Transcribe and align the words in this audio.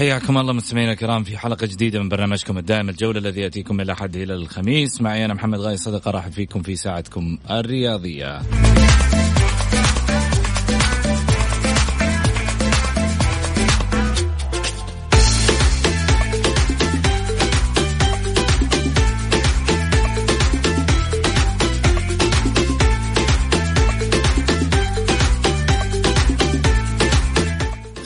حياكم 0.00 0.38
الله 0.38 0.52
مستمعينا 0.52 0.92
الكرام 0.92 1.24
في 1.24 1.38
حلقة 1.38 1.66
جديدة 1.66 2.00
من 2.02 2.08
برنامجكم 2.08 2.58
الدائم 2.58 2.88
الجولة 2.88 3.18
الذي 3.18 3.40
يأتيكم 3.40 3.74
من 3.74 3.80
الاحد 3.80 4.16
إلى 4.16 4.34
الخميس 4.34 5.00
معي 5.00 5.24
أنا 5.24 5.34
محمد 5.34 5.58
غاي 5.58 5.76
صدقة 5.76 6.10
راح 6.10 6.28
فيكم 6.28 6.62
في 6.62 6.76
ساعتكم 6.76 7.38
الرياضية. 7.50 8.40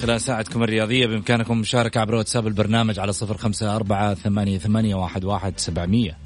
خلال 0.04 0.20
ساعتكم 0.20 0.62
الرياضية 0.62 1.06
بإمكانكم 1.06 1.52
المشاركة 1.52 2.00
عبر 2.00 2.14
واتساب 2.14 2.46
البرنامج 2.46 2.98
على 2.98 3.12
صفر 3.12 3.36
خمسة 3.36 3.76
أربعة 3.76 4.14
ثمانية, 4.14 4.58
ثمانية 4.58 4.94
واحد, 4.94 5.24
واحد 5.24 5.52
سبعمية. 5.56 6.18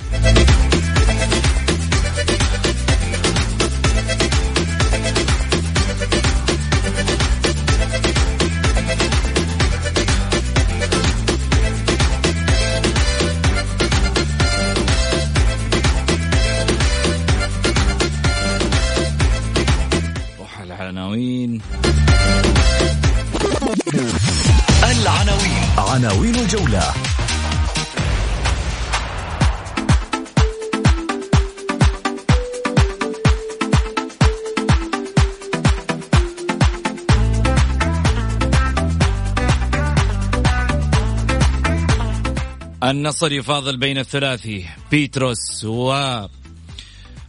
النصر 42.91 43.33
يفاضل 43.33 43.77
بين 43.77 43.99
الثلاثي 43.99 44.67
بيتروس 44.91 45.65
و 45.65 45.93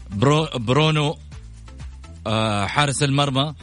برو 0.10 0.48
برونو 0.56 1.18
آه، 2.28 2.66
حارس 2.66 3.04
المرمى 3.04 3.54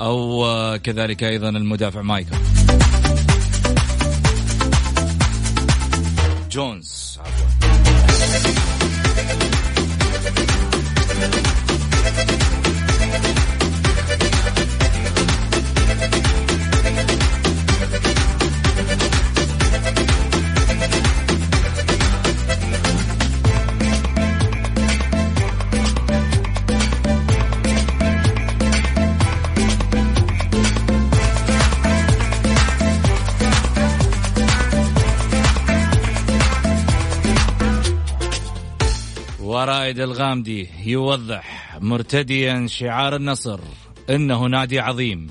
أو 0.00 0.44
آه، 0.46 0.76
كذلك 0.76 1.24
أيضا 1.24 1.48
المدافع 1.48 2.02
مايكل. 2.02 2.36
جونز. 6.50 7.03
ورائد 39.94 40.10
الغامدي 40.10 40.68
يوضح 40.84 41.78
مرتديا 41.80 42.66
شعار 42.66 43.16
النصر 43.16 43.60
إنه 44.10 44.46
نادي 44.46 44.80
عظيم. 44.80 45.26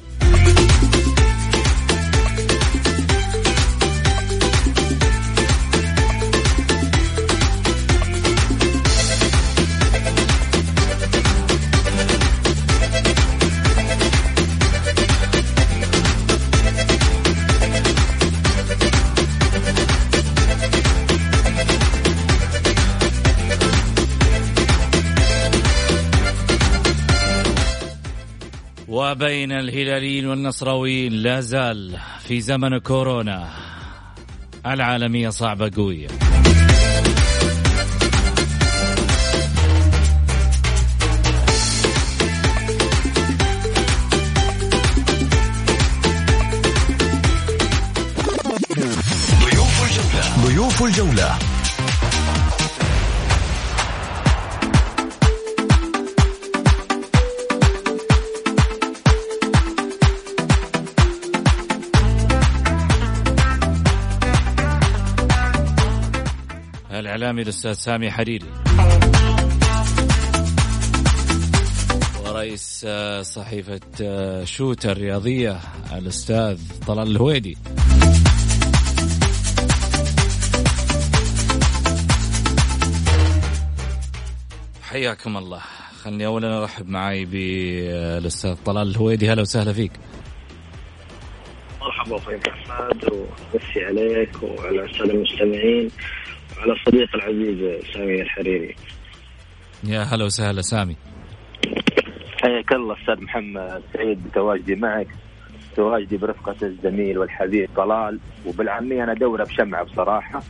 وبين 29.13 29.51
الهلاليين 29.51 30.28
والنصراويين 30.28 31.14
لا 31.14 31.41
زال 31.41 31.97
في 32.28 32.41
زمن 32.41 32.78
كورونا. 32.78 33.49
العالمية 34.66 35.29
صعبة 35.29 35.72
قوية. 35.76 36.08
ضيوف 50.46 50.84
الجولة. 50.84 51.53
الإعلامي 67.23 67.41
الأستاذ 67.41 67.73
سامي 67.73 68.11
حريري. 68.11 68.46
رئيس 72.25 72.85
آه، 72.87 73.22
صحيفة 73.22 73.79
آه، 74.02 74.43
شوتر 74.43 74.91
الرياضية 74.91 75.59
الأستاذ 75.93 76.59
طلال 76.87 77.11
الهويدي. 77.11 77.58
حياكم 84.84 85.37
الله. 85.37 85.61
خلني 86.03 86.26
أولا 86.26 86.61
أرحب 86.64 86.90
معي 86.90 87.26
بالأستاذ 87.26 88.55
طلال 88.66 88.87
الهويدي. 88.87 89.29
هلا 89.29 89.41
وسهلا 89.41 89.73
فيك. 89.73 89.91
مرحبا 91.81 92.16
أخوي 92.17 92.35
محمد 92.35 93.05
ومسي 93.14 93.85
عليك 93.85 94.43
وعلى 94.43 94.85
السادة 94.85 95.14
المستمعين. 95.14 95.90
وعلى 96.64 96.74
الصديق 96.80 97.16
العزيز 97.16 97.84
سامي 97.94 98.22
الحريري. 98.22 98.76
يا 99.84 100.00
هلا 100.00 100.26
وسهلا 100.26 100.62
سامي. 100.62 100.96
حياك 102.42 102.74
الله 102.74 102.96
أستاذ 103.02 103.24
محمد 103.24 103.84
سعيد 103.94 104.24
بتواجدي 104.24 104.76
معك 104.76 105.08
تواجدي 105.76 106.18
برفقة 106.18 106.56
الزميل 106.64 107.18
والحبيب 107.18 107.70
طلال 107.76 108.20
وبالعامية 108.46 109.04
أنا 109.04 109.14
دورة 109.14 109.44
بشمعة 109.44 109.84
بصراحة. 109.84 110.44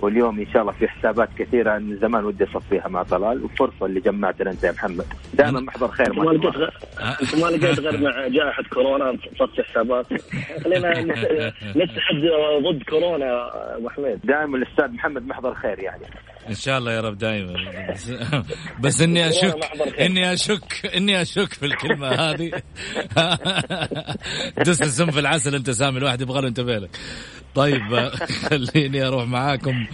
واليوم 0.00 0.38
إن 0.40 0.46
شاء 0.52 0.62
الله 0.62 0.72
في 0.72 0.88
حسابات 0.88 1.28
كثيرة 1.38 1.78
من 1.78 1.96
زمان 1.98 2.24
ودي 2.24 2.44
أصفيها 2.44 2.88
مع 2.88 3.02
طلال 3.02 3.44
وفرصة 3.44 3.86
اللي 3.86 4.00
جمعتنا 4.00 4.50
انت 4.50 4.64
يا 4.64 4.72
محمد. 4.72 5.04
دائما 5.34 5.60
محضر 5.60 5.88
خير 5.88 6.12
ما 6.12 6.30
لقيت 6.30 6.56
ما 7.42 7.46
لقيت 7.46 7.80
غير 7.80 8.00
مع 8.00 8.28
جائحة 8.28 8.62
كورونا؟ 8.62 9.16
تصفي 9.38 9.62
حسابات. 9.62 10.06
خلينا 10.64 10.90
نتحد 11.76 12.22
ضد 12.62 12.82
كورونا 12.88 13.50
أبو 13.76 13.88
حميد. 13.88 14.18
دائما 14.24 14.56
الأستاذ 14.56 14.92
محمد 14.92 15.26
محضر 15.26 15.54
خير 15.54 15.78
يعني. 15.78 16.02
إن 16.48 16.54
شاء 16.54 16.78
الله 16.78 16.92
يا 16.92 17.00
رب 17.00 17.18
دائما 17.18 17.54
بس, 17.94 18.10
بس 18.82 19.00
إني 19.00 19.28
اشك 19.28 19.58
إني 20.00 20.32
اشك 20.32 20.90
إني 20.96 21.22
أشك 21.22 21.52
في 21.52 21.66
الكلمة 21.66 22.08
هذه. 22.08 22.50
دس 24.66 24.82
السم 24.82 25.10
في 25.10 25.20
العسل 25.20 25.54
أنت 25.54 25.70
سامي 25.70 25.98
الواحد 25.98 26.20
يبغى 26.20 26.40
له 26.40 26.48
انتبه 26.48 26.78
لك. 26.78 26.98
طيب 27.54 28.10
خليني 28.48 29.06
أروح 29.06 29.26
معاكم 29.26 29.86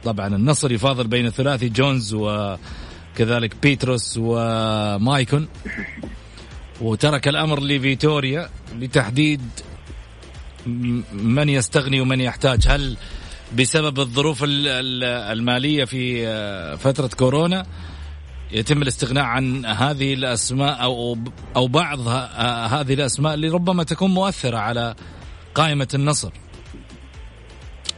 طبعا 0.03 0.27
النصر 0.27 0.71
يفاضل 0.71 1.07
بين 1.07 1.25
الثلاثي 1.25 1.69
جونز 1.69 2.13
وكذلك 2.13 3.55
بيتروس 3.63 4.17
ومايكون 4.21 5.47
وترك 6.81 7.27
الأمر 7.27 7.63
لفيتوريا 7.63 8.49
لتحديد 8.79 9.41
من 11.13 11.49
يستغني 11.49 12.01
ومن 12.01 12.21
يحتاج. 12.21 12.67
هل 12.67 12.97
بسبب 13.57 13.99
الظروف 13.99 14.43
المالية 14.43 15.85
في 15.85 16.27
آه، 16.27 16.75
فترة 16.75 17.09
كورونا 17.17 17.65
يتم 18.51 18.81
الاستغناء 18.81 19.23
عن 19.23 19.65
هذه 19.65 20.13
الأسماء 20.13 20.83
أو 20.83 21.17
أو 21.55 21.67
بعض 21.67 21.99
هذه 22.73 22.93
الأسماء 22.93 23.33
اللي 23.33 23.49
ربما 23.49 23.83
تكون 23.83 24.11
مؤثرة 24.11 24.57
على 24.57 24.95
قائمة 25.55 25.87
النصر. 25.93 26.31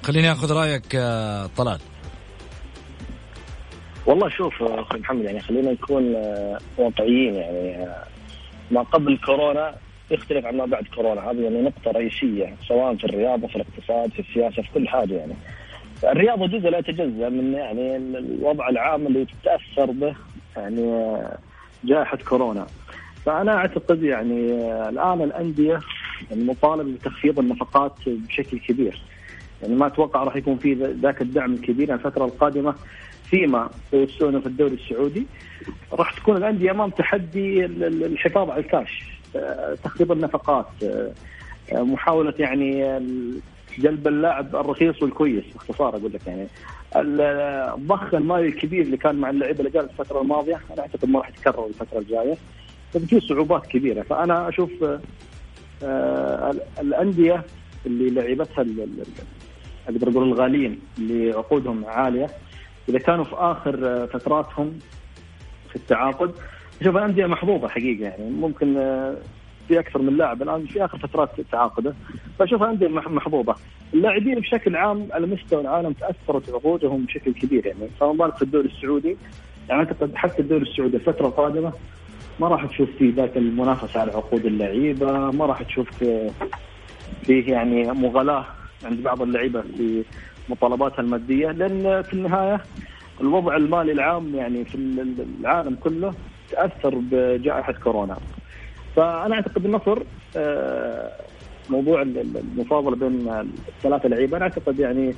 خليني 0.04 0.32
آخذ 0.32 0.54
رأيك 0.54 0.96
آه، 0.96 1.50
طلال. 1.58 1.80
والله 4.06 4.30
شوف 4.30 4.64
أخوي 4.64 5.00
محمد 5.00 5.26
يعني 5.26 5.40
خلينا 5.40 5.72
نكون 5.72 6.16
آه، 6.16 6.58
واقعيين 6.78 7.36
يعني 7.36 7.88
آه، 7.88 8.06
ما 8.72 8.82
قبل 8.82 9.18
كورونا 9.26 9.76
يختلف 10.12 10.46
عن 10.46 10.58
ما 10.58 10.66
بعد 10.66 10.84
كورونا. 10.96 11.32
هذه 11.32 11.42
يعني 11.42 11.62
نقطة 11.62 11.92
رئيسية 11.92 12.56
سواء 12.68 12.96
في 12.96 13.04
الرياضة 13.04 13.48
في 13.48 13.56
الاقتصاد 13.56 14.12
في 14.12 14.20
السياسة 14.20 14.62
في 14.62 14.70
كل 14.74 14.88
حاجة 14.88 15.14
يعني. 15.14 15.34
الرياضة 16.04 16.48
جزء 16.48 16.70
لا 16.70 16.78
يتجزأ 16.78 17.30
من 17.30 17.54
يعني 17.54 17.96
الوضع 17.96 18.70
العام 18.70 19.08
اللي 19.08 19.26
تتأثر 19.26 19.92
به 19.92 20.16
يعني 20.58 21.18
جائحة 21.84 22.18
كورونا. 22.18 22.68
فأنا 23.26 23.56
أعتقد 23.56 24.04
يعني 24.04 24.52
الآن 24.90 25.22
الأندية 25.22 25.80
المطالبة 26.32 26.94
بتخفيض 26.94 27.40
النفقات 27.40 27.94
بشكل 28.08 28.60
كبير. 28.60 29.02
يعني 29.62 29.76
ما 29.76 29.88
أتوقع 29.88 30.24
راح 30.24 30.36
يكون 30.36 30.58
في 30.58 30.74
ذاك 30.74 31.22
الدعم 31.22 31.54
الكبير. 31.54 31.94
الفترة 31.94 32.26
القادمة 32.26 32.76
فيما 33.30 33.70
سيوصلون 33.92 34.42
في 34.42 34.48
الدوري 34.48 34.74
السعودي 34.74 35.26
راح 35.94 36.14
تكون 36.14 36.38
الأندية 36.38 36.72
أمام 36.72 36.90
تحدي 36.90 37.66
الحفاظ 37.66 38.50
على 38.50 38.60
الكاش. 38.60 39.13
تخفيض 39.84 40.12
النفقات 40.12 40.66
محاولة 41.72 42.34
يعني 42.40 43.00
جلب 43.78 44.08
اللاعب 44.08 44.56
الرخيص 44.56 45.04
والكويس 45.04 45.44
باختصار 45.54 45.96
أقول 45.96 46.14
لك 46.14 46.28
يعني. 46.28 46.48
الضخ 46.96 48.14
المالي 48.14 48.48
الكبير 48.48 48.82
اللي 48.82 48.98
كان 48.98 49.16
مع 49.16 49.30
اللعيبة 49.30 49.60
اللي 49.60 49.72
جاء 49.72 49.84
الفترة 49.84 50.22
الماضية 50.22 50.60
أنا 50.74 50.82
أعتقد 50.82 51.10
ما 51.10 51.20
راح 51.20 51.30
يتكرر 51.30 51.66
الفترة 51.68 52.00
الجاية 52.00 52.38
فبتجي 52.94 53.20
صعوبات 53.20 53.68
كبيرة. 53.68 54.02
فأنا 54.02 54.50
أشوف 54.50 54.72
آه 55.84 56.56
الأندية 56.82 57.44
اللي 57.86 58.10
لعبتها 58.10 58.66
أقدر 59.88 60.10
أقول 60.10 60.28
الغاليين 60.28 60.80
اللي 60.98 61.32
عقودهم 61.32 61.86
عالية 61.86 62.28
إذا 62.90 63.00
كانوا 63.00 63.24
في 63.24 63.36
آخر 63.36 64.08
فتراتهم 64.08 64.80
في 65.70 65.76
التعاقد 65.76 66.32
أشوف 66.82 66.98
الانديه 66.98 67.26
محظوظة 67.26 67.68
حقيقة 67.68 68.04
يعني. 68.04 68.30
ممكن 68.30 68.78
آه، 68.78 69.16
في 69.68 69.80
أكثر 69.80 70.02
من 70.02 70.18
لاعب 70.18 70.42
الآن 70.42 70.66
في 70.66 70.86
آخر 70.86 70.98
فترات 70.98 71.30
تعاقده. 71.52 71.94
فاشوف 72.40 72.64
أندية 72.64 72.88
محظوظة. 72.88 73.56
اللاعبين 73.94 74.40
بشكل 74.40 74.76
عام 74.76 75.08
على 75.12 75.28
مستوى 75.28 75.62
العالم 75.62 75.94
تأثرت 75.94 76.50
عقودهم 76.50 77.06
بشكل 77.06 77.34
كبير 77.34 77.66
يعني. 77.66 77.90
فما 78.00 78.12
بالك 78.12 78.36
في 78.36 78.42
الدوري 78.42 78.68
السعودي 78.68 79.18
يعني 79.70 79.82
أعتقد 79.82 80.16
حتى 80.16 80.42
الدوري 80.42 80.62
السعودي 80.62 80.98
الفترة 80.98 81.28
القادمة 81.28 81.74
ما 82.40 82.48
راح 82.48 82.66
تشوف 82.66 82.90
فيه 83.00 83.14
ذاك 83.16 83.38
المنافسة 83.38 84.00
على 84.00 84.12
عقود 84.12 84.46
اللعيبة 84.46 85.32
ما 85.32 85.46
راح 85.46 85.62
تشوف 85.62 86.04
فيه 87.24 87.54
يعني 87.54 87.92
مغالاة 87.92 88.46
عند 88.86 89.04
بعض 89.04 89.22
اللعيبة 89.22 89.62
في 89.62 90.04
مطالباتها 90.50 91.02
المادية. 91.02 91.52
لأن 91.52 92.02
في 92.02 92.14
النهاية 92.14 92.62
الوضع 93.22 93.56
المالي 93.56 93.92
العام 93.92 94.36
يعني 94.36 94.66
في 94.66 94.76
العالم 95.42 95.76
كله 95.76 96.14
تأثر 96.56 96.96
بجائحة 96.96 97.74
كورونا. 97.74 98.18
فأنا 98.96 99.36
أعتقد 99.36 99.66
النصر 99.66 100.04
آه، 100.38 101.12
موضوع 101.70 102.02
المفاضله 102.02 102.96
بين 102.96 103.46
الثلاثة 103.78 104.10
لعيبة 104.10 104.38
أنا 104.38 104.46
أعتقد 104.46 104.80
يعني 104.80 105.14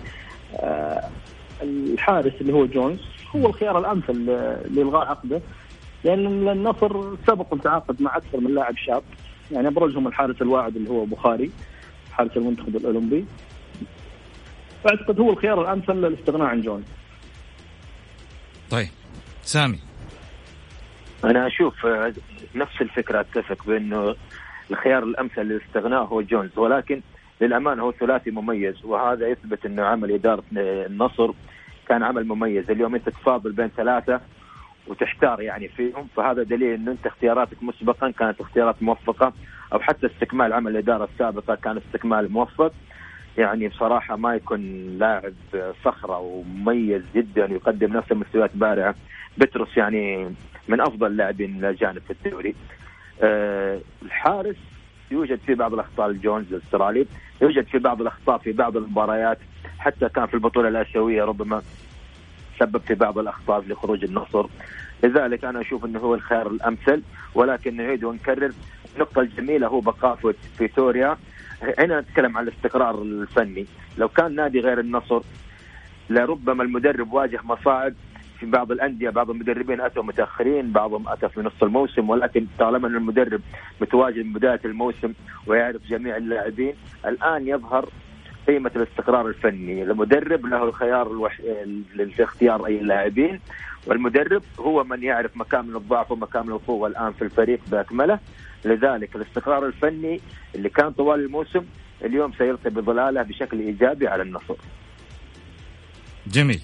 آه، 0.56 1.10
الحارس 1.62 2.34
اللي 2.42 2.54
هو 2.54 2.66
جونز 2.66 3.00
هو 3.36 3.48
الخيار 3.48 3.80
الأمثل 3.80 4.26
لإلغاء 4.76 5.08
عقده 5.08 5.42
لأن 6.04 6.50
النصر 6.50 7.16
سبق 7.28 7.58
تعاقد 7.64 8.02
مع 8.02 8.18
أكثر 8.18 8.40
من 8.40 8.56
لاعب 8.56 8.78
شاب. 8.78 9.04
يعني 9.52 9.68
أبرزهم 9.68 10.08
الحارس 10.08 10.42
الواعد 10.42 10.76
اللي 10.76 10.90
هو 10.90 11.06
بخاري 11.06 11.52
حارس 12.12 12.38
المنتخب 12.38 12.76
الأولمبي. 12.76 13.26
فأعتقد 14.84 15.20
هو 15.20 15.30
الخيار 15.30 15.62
الأمثل 15.62 15.94
للاستغناء 15.94 16.48
عن 16.48 16.62
جونز. 16.62 16.84
طيب 18.70 18.90
سامي. 19.42 19.85
أنا 21.26 21.48
أشوف 21.48 21.86
نفس 22.56 22.82
الفكرة 22.82 23.20
أتفق 23.20 23.66
بأنه 23.66 24.16
الخيار 24.72 25.04
الأمثل 25.04 25.42
للاستغناء 25.42 26.04
هو 26.04 26.22
جونز 26.22 26.58
ولكن 26.58 27.02
للأمانة 27.42 27.84
هو 27.84 27.92
ثلاثي 27.92 28.32
مميز 28.32 28.86
وهذا 28.86 29.28
يثبت 29.28 29.66
أنه 29.66 29.84
عمل 29.84 30.12
إدارة 30.12 30.44
النصر 30.58 31.32
كان 31.88 32.04
عمل 32.04 32.28
مميز. 32.28 32.72
اليوم 32.72 32.96
أنت 32.96 33.10
تفاضل 33.10 33.52
بين 33.52 33.68
ثلاثة 33.68 34.22
وتحتار 34.88 35.42
يعني 35.42 35.68
فيهم 35.68 36.08
فهذا 36.16 36.44
دليل 36.44 36.74
أنه 36.74 36.92
أنت 36.92 37.06
اختياراتك 37.06 37.64
مسبقا 37.64 38.12
كانت 38.12 38.42
اختيارات 38.42 38.84
موفقة 38.84 39.34
أو 39.74 39.80
حتى 39.80 40.08
استكمال 40.08 40.54
عمل 40.54 40.72
الإدارة 40.72 41.10
السابقة 41.14 41.56
كان 41.56 41.78
استكمال 41.78 42.32
موفق. 42.32 42.74
يعني 43.38 43.68
بصراحة 43.68 44.16
ما 44.16 44.36
يكون 44.36 44.62
لاعب 45.00 45.34
صخره 45.86 46.20
ومميز 46.20 47.02
جدا 47.16 47.46
يقدم 47.46 47.94
نفس 47.94 48.12
المستويات 48.12 48.52
بارعة. 48.54 48.96
بترس 49.38 49.78
يعني 49.78 50.36
من 50.68 50.82
أفضل 50.82 51.08
اللاعبين 51.08 51.60
الاجانب 51.60 52.02
في 52.08 52.12
الدوري. 52.12 52.56
أه 53.22 53.80
الحارس 54.02 54.56
يوجد 55.12 55.40
في 55.46 55.56
بعض 55.56 55.74
الأخطاء 55.74 56.10
الجونز 56.10 56.54
الأسترالي 56.54 57.06
يوجد 57.42 57.66
في 57.66 57.78
بعض 57.78 58.02
الأخطاء 58.02 58.38
في 58.38 58.52
بعض 58.52 58.78
المباريات 58.78 59.38
حتى 59.80 60.10
كان 60.10 60.26
في 60.26 60.34
البطولة 60.34 60.68
الآسيوية 60.68 61.24
ربما 61.24 61.62
سبب 62.60 62.82
في 62.82 62.96
بعض 62.96 63.18
الأخطاء 63.18 63.62
لخروج 63.68 64.04
النصر. 64.04 64.48
لذلك 65.04 65.46
أنا 65.46 65.62
أشوف 65.62 65.86
إنه 65.86 66.00
هو 66.00 66.16
الخيار 66.16 66.48
الأمثل 66.48 67.02
ولكن 67.36 67.76
نعيد 67.76 68.04
ونكرر 68.04 68.52
النقطة 68.96 69.22
الجميلة 69.22 69.68
هو 69.68 69.80
بقاء 69.80 70.16
في 70.16 70.34
فيتوريا. 70.58 71.18
هنا 71.80 72.02
نتكلم 72.02 72.38
عن 72.38 72.48
الاستقرار 72.48 73.02
الفني. 73.02 73.66
لو 73.98 74.10
كان 74.10 74.36
نادي 74.36 74.60
غير 74.60 74.80
النصر 74.80 75.22
لربما 76.10 76.64
المدرب 76.64 77.14
واجه 77.14 77.40
مصاعب 77.44 77.94
في 78.40 78.46
بعض 78.46 78.72
الأندية 78.72 79.10
بعض 79.10 79.30
المدربين 79.30 79.82
أتوا 79.82 80.04
متأخرين 80.04 80.72
بعضهم 80.72 81.08
أتى 81.10 81.30
في 81.30 81.40
نص 81.42 81.64
الموسم 81.64 82.10
ولكن 82.10 82.48
طالما 82.60 82.88
إن 82.88 82.96
المدرب 82.96 83.42
متواجد 83.82 84.26
من 84.26 84.34
بداية 84.34 84.60
الموسم 84.66 85.14
ويعرف 85.48 85.82
جميع 85.88 86.18
اللاعبين 86.18 86.74
الآن 87.06 87.48
يظهر 87.48 87.90
قيمة 88.48 88.72
الاستقرار 88.76 89.28
الفني 89.28 89.84
المدرب 89.84 90.46
له 90.46 90.64
الخيار 90.64 91.12
الوح... 91.12 91.42
لاختيار 91.96 92.66
أي 92.66 92.80
لاعبين 92.80 93.40
والمدرب 93.88 94.44
هو 94.60 94.84
من 94.84 95.04
يعرف 95.04 95.38
مكامن 95.38 95.76
الضعف 95.76 96.12
ومكامن 96.12 96.52
القوة 96.52 96.88
الآن 96.88 97.14
في 97.14 97.22
الفريق 97.22 97.60
بأكمله 97.68 98.20
لذلك 98.66 99.16
الاستقرار 99.16 99.66
الفني 99.66 100.20
اللي 100.56 100.70
كان 100.70 100.92
طوال 100.92 101.20
الموسم 101.20 101.66
اليوم 102.06 102.32
سيلقي 102.38 102.70
بظلاله 102.70 103.22
بشكل 103.22 103.60
إيجابي 103.60 104.08
على 104.08 104.24
النصر. 104.24 104.56
جميل. 106.28 106.62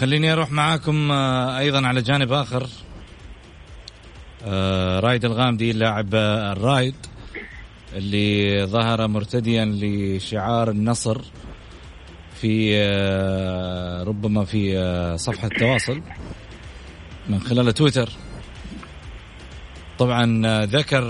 خليني 0.00 0.32
أروح 0.32 0.50
معاكم 0.52 1.12
آه، 1.12 1.58
أيضا 1.58 1.86
على 1.86 2.02
جانب 2.02 2.32
آخر. 2.32 2.68
آه، 4.44 5.00
رايد 5.00 5.24
الغامدي 5.24 5.72
لاعب 5.72 6.14
آه، 6.14 6.52
الرايد 6.52 6.94
اللي 7.92 8.64
ظهر 8.66 9.08
مرتديا 9.08 9.64
لشعار 9.64 10.70
النصر 10.70 11.20
في 12.40 12.78
ربما 14.06 14.44
في 14.44 15.14
صفحة 15.18 15.48
التواصل 15.48 16.02
من 17.28 17.40
خلال 17.40 17.74
تويتر. 17.74 18.10
طبعا 19.98 20.42
ذكر 20.64 21.02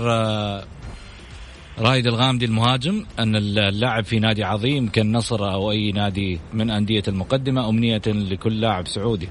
رايد 1.79 2.07
الغامدي 2.07 2.45
المهاجم 2.45 3.05
أن 3.19 3.35
اللاعب 3.35 4.03
في 4.03 4.19
نادي 4.19 4.43
عظيم 4.43 4.89
كالنصر 4.89 5.51
أو 5.51 5.71
أي 5.71 5.91
نادي 5.91 6.39
من 6.53 6.69
أندية 6.69 7.03
المقدمة 7.07 7.69
أمنية 7.69 8.01
لكل 8.07 8.61
لاعب 8.61 8.87
سعودي. 8.87 9.29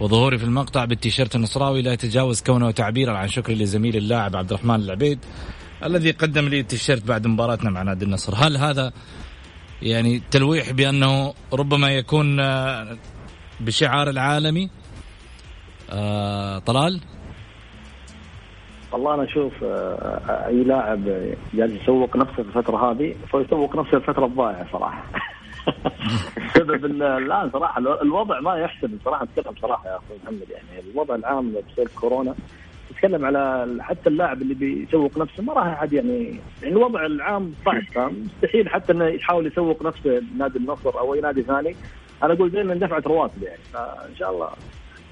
وظهوري 0.00 0.38
في 0.38 0.44
المقطع 0.44 0.84
بالتيشيرت 0.84 1.36
النصراوي 1.36 1.82
لا 1.82 1.92
يتجاوز 1.92 2.42
كونه 2.42 2.70
تعبيرا 2.70 3.18
عن 3.18 3.28
شكري 3.28 3.54
لزميلي 3.54 3.98
اللاعب 3.98 4.36
عبد 4.36 4.52
الرحمن 4.52 4.74
العبيد 4.74 5.18
الذي 5.84 6.10
قدم 6.10 6.48
لي 6.48 6.60
التيشيرت 6.60 7.04
بعد 7.04 7.26
مباراتنا 7.26 7.70
مع 7.70 7.82
نادي 7.82 8.04
النصر. 8.04 8.34
هل 8.34 8.56
هذا 8.56 8.92
يعني 9.82 10.22
تلويح 10.30 10.70
بأنه 10.70 11.34
ربما 11.52 11.90
يكون 11.90 12.40
آه، 12.40 12.96
بشعار 13.60 14.10
العالمي؟ 14.10 14.70
آه 15.90 16.58
طلال؟ 16.58 17.00
والله 18.96 19.14
أنا 19.14 19.24
أشوف 19.24 19.52
آه، 19.64 20.46
أي 20.46 20.64
لاعب 20.64 21.04
جالس 21.54 21.82
يسوق 21.82 22.16
نفسه 22.16 22.32
في 22.34 22.40
الفترة 22.40 22.90
هذه 22.90 23.14
فيسوق 23.30 23.76
نفسه 23.76 23.96
الفترة 23.96 24.26
الضايعة 24.26 24.72
صراحة. 24.72 25.04
بسبب 26.54 26.84
الآن 27.02 27.50
صراحة 27.50 27.80
الوضع 28.02 28.40
ما 28.40 28.56
يحسب 28.56 28.98
صراحة 29.04 29.22
أتكلم 29.24 29.54
صراحة 29.62 29.88
يا 29.88 29.96
أخوي 29.96 30.16
محمد 30.24 30.50
يعني 30.50 30.90
الوضع 30.90 31.14
العام 31.14 31.52
بسبب 31.52 31.88
كورونا 32.00 32.34
تتكلم 32.90 33.24
على 33.24 33.68
حتى 33.80 34.08
اللاعب 34.08 34.42
اللي 34.42 34.54
بيسوق 34.54 35.18
نفسه 35.18 35.42
ما 35.42 35.52
راح 35.52 35.66
أحد 35.66 35.92
يعني 35.92 36.40
يعني 36.62 36.74
الوضع 36.74 37.06
العام 37.06 37.52
صعب 37.64 38.12
مستحيل 38.24 38.68
حتى 38.68 38.92
إنه 38.92 39.04
يحاول 39.04 39.46
يسوق 39.46 39.82
نفسه 39.82 40.22
نادي 40.38 40.58
النصر 40.58 40.98
أو 40.98 41.14
أي 41.14 41.20
نادي 41.20 41.42
ثاني. 41.42 41.76
أنا 42.22 42.32
أقول 42.32 42.56
ان 42.56 42.78
دفعت 42.78 43.06
رواتب 43.06 43.42
يعني 43.42 43.62
فإن 43.72 44.14
شاء 44.18 44.30
الله 44.30 44.48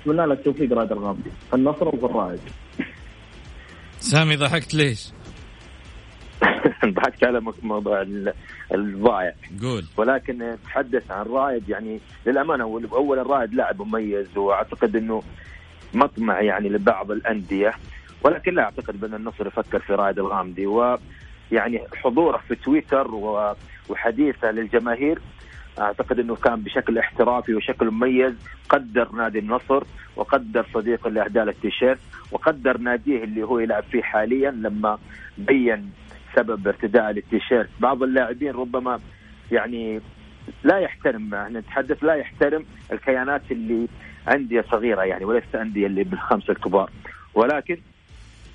أتمنى 0.02 0.26
له 0.26 0.32
التوفيق 0.32 0.72
رائد 0.72 0.92
الغامدي 0.92 1.30
في 1.50 1.56
النصر 1.56 1.88
وفي 1.88 2.06
الرائد. 2.06 2.40
سامي 4.04 4.37
ضحكت 4.37 4.75
ليش؟ 4.75 5.12
ضحكت 6.84 7.25
على 7.25 7.42
موضوع 7.62 8.06
الضايع 8.75 9.32
قول. 9.62 9.84
ولكن 9.96 10.56
تحدث 10.64 11.11
عن 11.11 11.26
رائد 11.26 11.68
يعني 11.68 12.00
للأمانة 12.26 12.64
اولا 12.92 13.23
رائد 13.23 13.54
لاعب 13.54 13.82
مميز 13.82 14.37
وأعتقد 14.37 14.96
إنه 14.96 15.23
مطمع 15.94 16.40
يعني 16.40 16.68
لبعض 16.68 17.11
الأندية. 17.11 17.73
ولكن 18.23 18.54
لا 18.54 18.62
أعتقد 18.62 19.00
بأن 19.00 19.14
النصر 19.14 19.46
يفكر 19.46 19.78
في 19.78 19.92
رائد 19.92 20.18
الغامدي. 20.18 20.66
ويعني 20.66 21.82
حضوره 21.94 22.40
في 22.49 22.54
تويتر 22.54 23.11
وحديثه 23.88 24.50
للجماهير 24.50 25.18
أعتقد 25.78 26.18
إنه 26.18 26.37
كان 26.37 26.61
بشكل 26.61 26.99
احترافي 26.99 27.54
وشكل 27.54 27.90
مميز 27.90 28.34
قدر 28.68 29.12
نادي 29.12 29.38
النصر 29.38 29.84
وقدر 30.16 30.66
صديقه 30.75 31.08
اللي 31.08 31.25
اهدى 31.25 31.38
له 31.38 31.50
التيشيرت. 31.50 31.99
وقدر 32.34 32.78
ناديه 32.78 33.24
اللي 33.24 33.42
هو 33.42 33.58
يلعب 33.58 33.84
فيه 33.90 34.02
حاليا 34.02 34.50
لما 34.50 34.98
بين 35.38 35.92
سبب 36.36 36.68
ارتداء 36.68 37.10
للتيشيرت 37.10 37.68
بعض 37.80 38.02
اللاعبين 38.02 38.50
ربما 38.50 39.00
يعني 39.52 40.00
لا 40.64 40.78
يحترم 40.78 41.34
إحنا 41.34 41.60
نتحدث 41.60 42.04
لا 42.04 42.14
يحترم 42.14 42.64
الكيانات 42.92 43.42
اللي 43.50 43.88
أندية 44.34 44.64
صغيرة 44.70 45.02
يعني 45.02 45.24
وليس 45.24 45.54
أندية 45.54 45.86
اللي 45.86 46.04
بالخمسة 46.04 46.50
الكبار. 46.52 46.90
ولكن 47.34 47.78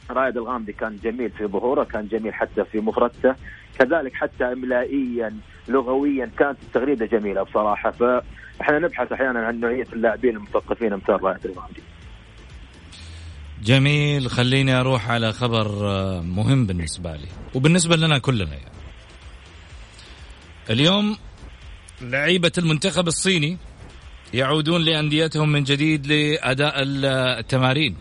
رائد 0.10 0.38
الغامدي 0.38 0.74
كان 0.74 0.96
جميل 1.04 1.30
في 1.30 1.46
ظهوره 1.46 1.84
كان 1.84 2.08
جميل 2.08 2.34
حتى 2.34 2.64
في 2.64 2.80
مفردته. 2.80 3.36
كذلك 3.80 4.14
حتى 4.14 4.44
املائيا 4.46 5.38
لغويا 5.68 6.30
كانت 6.38 6.58
التغريدة 6.64 7.06
جميلة 7.06 7.44
بصراحة. 7.44 7.92
فإحنا 7.92 8.80
نبحث 8.80 9.12
أحيانا 9.12 9.46
عن 9.48 9.60
نوعية 9.60 9.88
اللاعبين 9.94 10.36
المثقفين 10.36 10.94
أمثال 10.94 11.24
رائد 11.24 11.46
الغامدي 11.46 11.82
جميل 13.64 14.30
خليني 14.30 14.74
أروح 14.74 15.10
على 15.10 15.34
خبر 15.34 15.90
آه، 15.90 16.22
مهم 16.22 16.66
بالنسبة 16.66 17.16
لي 17.16 17.28
وبالنسبة 17.56 17.96
لنا 17.96 18.18
كلنا 18.18 18.56
يعني. 18.56 18.72
اليوم 20.70 21.18
لعيبة 22.02 22.52
المنتخب 22.58 23.08
الصيني 23.08 23.58
يعودون 24.34 24.82
لأنديتهم 24.82 25.52
من 25.52 25.64
جديد 25.64 26.08
لأداء 26.08 26.74
التمارين. 26.78 27.98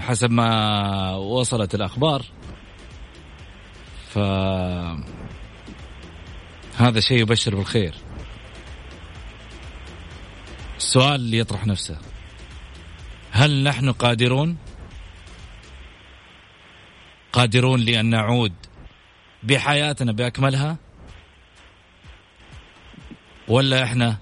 حسب 0.00 0.30
ما 0.30 1.14
وصلت 1.14 1.74
الأخبار 1.74 2.22
ف 4.08 4.18
هذا 6.76 7.00
شيء 7.00 7.20
يبشر 7.20 7.54
بالخير. 7.54 7.94
السؤال 10.76 11.14
اللي 11.14 11.38
يطرح 11.38 11.66
نفسه. 11.66 12.13
هل 13.34 13.62
نحن 13.62 13.92
قادرون؟ 13.92 14.56
قادرون 17.32 17.80
لأن 17.80 18.10
نعود 18.10 18.52
بحياتنا 19.42 20.12
بأكملها؟ 20.12 20.76
ولا 23.48 23.84
إحنا 23.84 24.16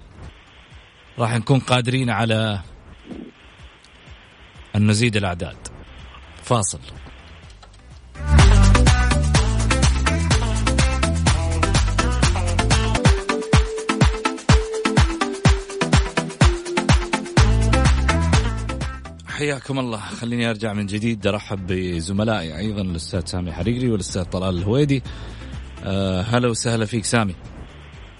راح 1.19 1.33
نكون 1.33 1.59
قادرين 1.59 2.09
على 2.09 2.61
أن 4.75 4.87
نزيد 4.87 5.15
الأعداد؟ 5.15 5.67
فاصل. 6.43 6.79
حياكم 19.43 19.79
الله. 19.79 19.97
خليني 19.97 20.49
أرجع 20.49 20.73
من 20.73 20.85
جديد. 20.85 21.27
أرحب 21.27 21.67
بزملائي 21.67 22.57
أيضا 22.57 22.81
الأستاذ 22.81 23.25
سامي 23.25 23.51
حريري 23.51 23.91
والأستاذ 23.91 24.23
طلال 24.23 24.57
الهويدي. 24.57 25.03
أه 25.83 26.21
هلا 26.21 26.47
وسهلا 26.47 26.85
فيك 26.85 27.05
سامي. 27.05 27.35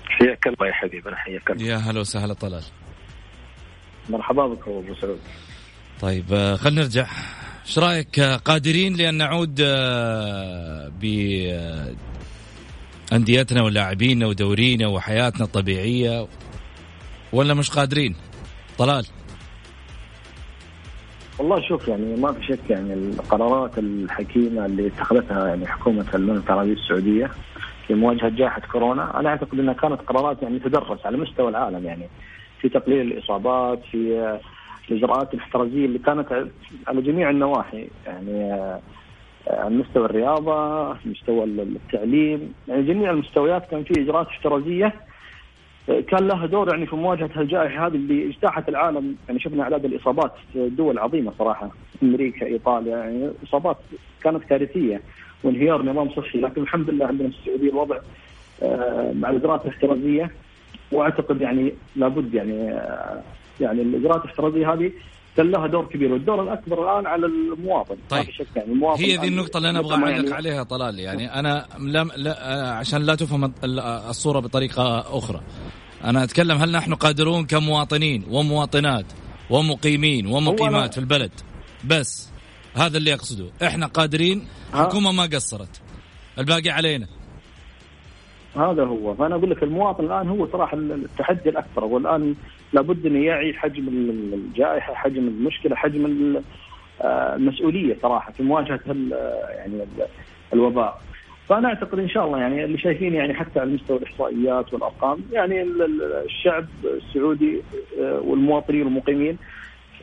حياك 0.06 0.48
الله 0.48 0.68
يا 0.68 0.74
حبيبي 0.74 1.10
أنا 1.10 1.18
حياك 1.18 1.52
الله. 1.52 1.66
يا 1.66 1.76
هلا 1.76 2.00
وسهلا 2.00 2.34
طلال. 2.34 2.64
مرحبا 4.10 4.48
بك 4.48 4.68
أبو 4.68 4.96
سعود 5.02 5.20
طيب 6.02 6.34
آه، 6.34 6.56
خلينا 6.56 6.82
نرجع. 6.82 7.08
إيش 7.66 7.80
رأيك؟ 7.80 8.20
آه، 8.20 8.36
قادرين 8.36 8.96
لأن 8.96 9.16
نعود 9.16 9.62
آه، 9.62 10.92
ب 11.02 11.06
أنديتنا 13.14 13.62
ولاعبينا 13.62 14.28
ودورينا 14.28 14.88
وحياتنا 14.88 15.46
الطبيعية 15.46 16.28
ولا 17.34 17.54
مش 17.54 17.70
قادرين؟ 17.70 18.16
طلال. 18.78 19.06
والله 21.44 21.62
شوف 21.62 21.88
يعني 21.88 22.16
ما 22.16 22.34
في 22.34 22.44
شك 22.46 22.70
يعني 22.70 22.94
القرارات 22.94 23.78
الحكيمة 23.78 24.66
اللي 24.66 24.88
اتخذتها 24.88 25.48
يعني 25.48 25.68
حكومة 25.68 26.06
المملكه 26.14 26.54
العربيه 26.54 26.74
السعودية 26.74 27.32
في 27.88 27.94
مواجهة 27.94 28.30
جائحة 28.30 28.62
كورونا 28.72 29.20
أنا 29.20 29.30
أعتقد 29.30 29.60
إنها 29.60 29.74
كانت 29.74 30.02
قرارات 30.02 30.44
يعني 30.44 30.60
تدرس 30.60 31.06
على 31.06 31.18
مستوى 31.18 31.50
العالم 31.50 31.86
يعني 31.86 32.08
في 32.62 32.70
تقليل 32.70 33.12
الإصابات 33.12 33.80
في 33.92 34.40
الإجراءات 34.92 35.34
الاحترازيه 35.34 35.86
اللي 35.86 36.00
كانت 36.00 36.48
على 36.88 37.02
جميع 37.02 37.30
النواحي 37.30 37.88
يعني 38.08 38.52
على 39.48 39.76
مستوى 39.76 40.06
الرياضة، 40.06 40.94
مستوى 41.06 41.44
التعليم، 41.44 42.54
يعني 42.68 42.84
جميع 42.84 43.12
المستويات 43.12 43.70
كان 43.72 43.84
في 43.84 44.02
إجراءات 44.02 44.28
احترازيه 44.28 44.94
كان 45.88 46.28
لها 46.28 46.46
دور 46.46 46.70
يعني 46.70 46.86
في 46.86 46.96
مواجهة 46.96 47.30
الجائحه 47.38 47.88
هذه 47.88 47.96
اللي 47.96 48.30
اجتاحت 48.30 48.70
العالم. 48.70 49.16
يعني 49.28 49.40
شفنا 49.40 49.64
إعداد 49.64 49.86
الإصابات 49.86 50.34
دول 50.56 51.00
عظيمة 51.00 51.34
صراحة. 51.40 51.70
أمريكا 52.04 52.46
إيطاليا 52.46 52.98
يعني 52.98 53.30
إصابات 53.44 53.78
كانت 54.24 54.44
كارثيه 54.44 55.02
وانهيار 55.44 55.82
نظام 55.82 56.10
صحي. 56.10 56.40
لكن 56.40 56.62
الحمد 56.62 56.90
لله 56.90 57.06
عندنا 57.06 57.30
في 57.30 57.36
السعودية 57.40 57.70
الوضع 57.70 57.98
آه، 58.64 59.12
مع 59.14 59.30
الاجراءات 59.30 59.66
الاحترازيه 59.66 60.32
وأعتقد 60.92 61.42
يعني 61.42 61.74
لابد 61.96 62.34
يعني 62.34 62.72
آه، 62.72 63.22
يعني 63.62 63.82
الإجراءات 63.82 64.24
الاحترازية 64.24 64.74
هذه 64.74 64.92
كان 65.38 65.52
لها 65.52 65.68
دور 65.68 65.86
كبير 65.86 66.12
والدور 66.14 66.44
الأكبر 66.44 66.84
الآن 66.84 67.08
على 67.08 67.26
المواطن. 67.26 67.96
طيب. 68.10 68.26
يعني 68.56 68.72
المواطن 68.72 69.04
هي 69.04 69.18
ذي 69.18 69.28
النقطة 69.28 69.58
اللي 69.58 69.70
أنا 69.70 69.80
أبغى 69.80 69.96
أعلق 69.96 70.10
يعني 70.10 70.34
عليها 70.34 70.64
طلال 70.64 71.00
يعني 71.00 71.40
أنا 71.40 71.66
لا, 71.80 72.04
لا 72.04 72.72
عشان 72.72 73.02
لا 73.02 73.16
تفهم 73.16 73.54
الصورة 74.10 74.40
بطريقة 74.40 75.00
أخرى. 75.18 75.42
أنا 76.04 76.24
أتكلم 76.24 76.58
هل 76.58 76.72
نحن 76.72 76.94
قادرون 76.94 77.46
كمواطنين 77.46 78.26
ومواطنات 78.30 79.06
ومقيمين 79.50 80.28
ومقيمات 80.28 80.94
في 80.94 81.00
البلد؟ 81.00 81.32
بس 81.86 82.30
هذا 82.76 82.98
اللي 82.98 83.14
أقصده. 83.14 83.46
إحنا 83.64 83.86
قادرين 83.86 84.48
الحكومة 84.74 85.12
ما 85.12 85.24
قصرت. 85.24 85.82
الباقي 86.40 86.70
علينا. 86.70 87.08
هذا 88.56 88.84
هو. 88.84 89.16
فأنا 89.16 89.36
أقول 89.36 89.50
لك 89.50 89.64
المواطن 89.64 90.06
الآن 90.06 90.30
هو 90.30 90.48
صراحة 90.52 90.78
التحدي 90.78 91.50
الأكبر. 91.50 91.84
والآن 91.84 92.36
لابد 92.74 93.06
إنه 93.06 93.26
يعي 93.26 93.54
حجم 93.54 93.88
الجائحة 94.34 94.94
حجم 94.94 95.28
المشكلة 95.28 95.76
حجم 95.76 96.36
آه، 97.02 97.36
المسؤولية 97.36 97.98
صراحة 98.02 98.32
في 98.32 98.44
مواجهة 98.44 98.80
يعني 99.50 99.86
الوباء. 100.54 101.02
فأنا 101.50 101.68
أعتقد 101.68 102.00
إن 102.00 102.10
شاء 102.10 102.26
الله 102.26 102.40
يعني 102.40 102.64
اللي 102.64 102.78
شايفين 102.78 103.14
يعني 103.14 103.34
حتى 103.34 103.60
على 103.60 103.72
مستوى 103.72 103.98
الإحصائيات 103.98 104.74
والأرقام 104.74 105.20
يعني 105.32 105.66
الشعب 106.26 106.66
السعودي 106.84 107.62
آه، 108.02 108.20
والمواطنين 108.20 108.86
والمقيمين 108.86 109.38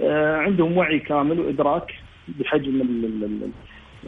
آه، 0.03 0.37
عندهم 0.37 0.77
وعي 0.77 0.99
كامل 0.99 1.41
وإدراك 1.41 1.95
بحجم 2.29 2.83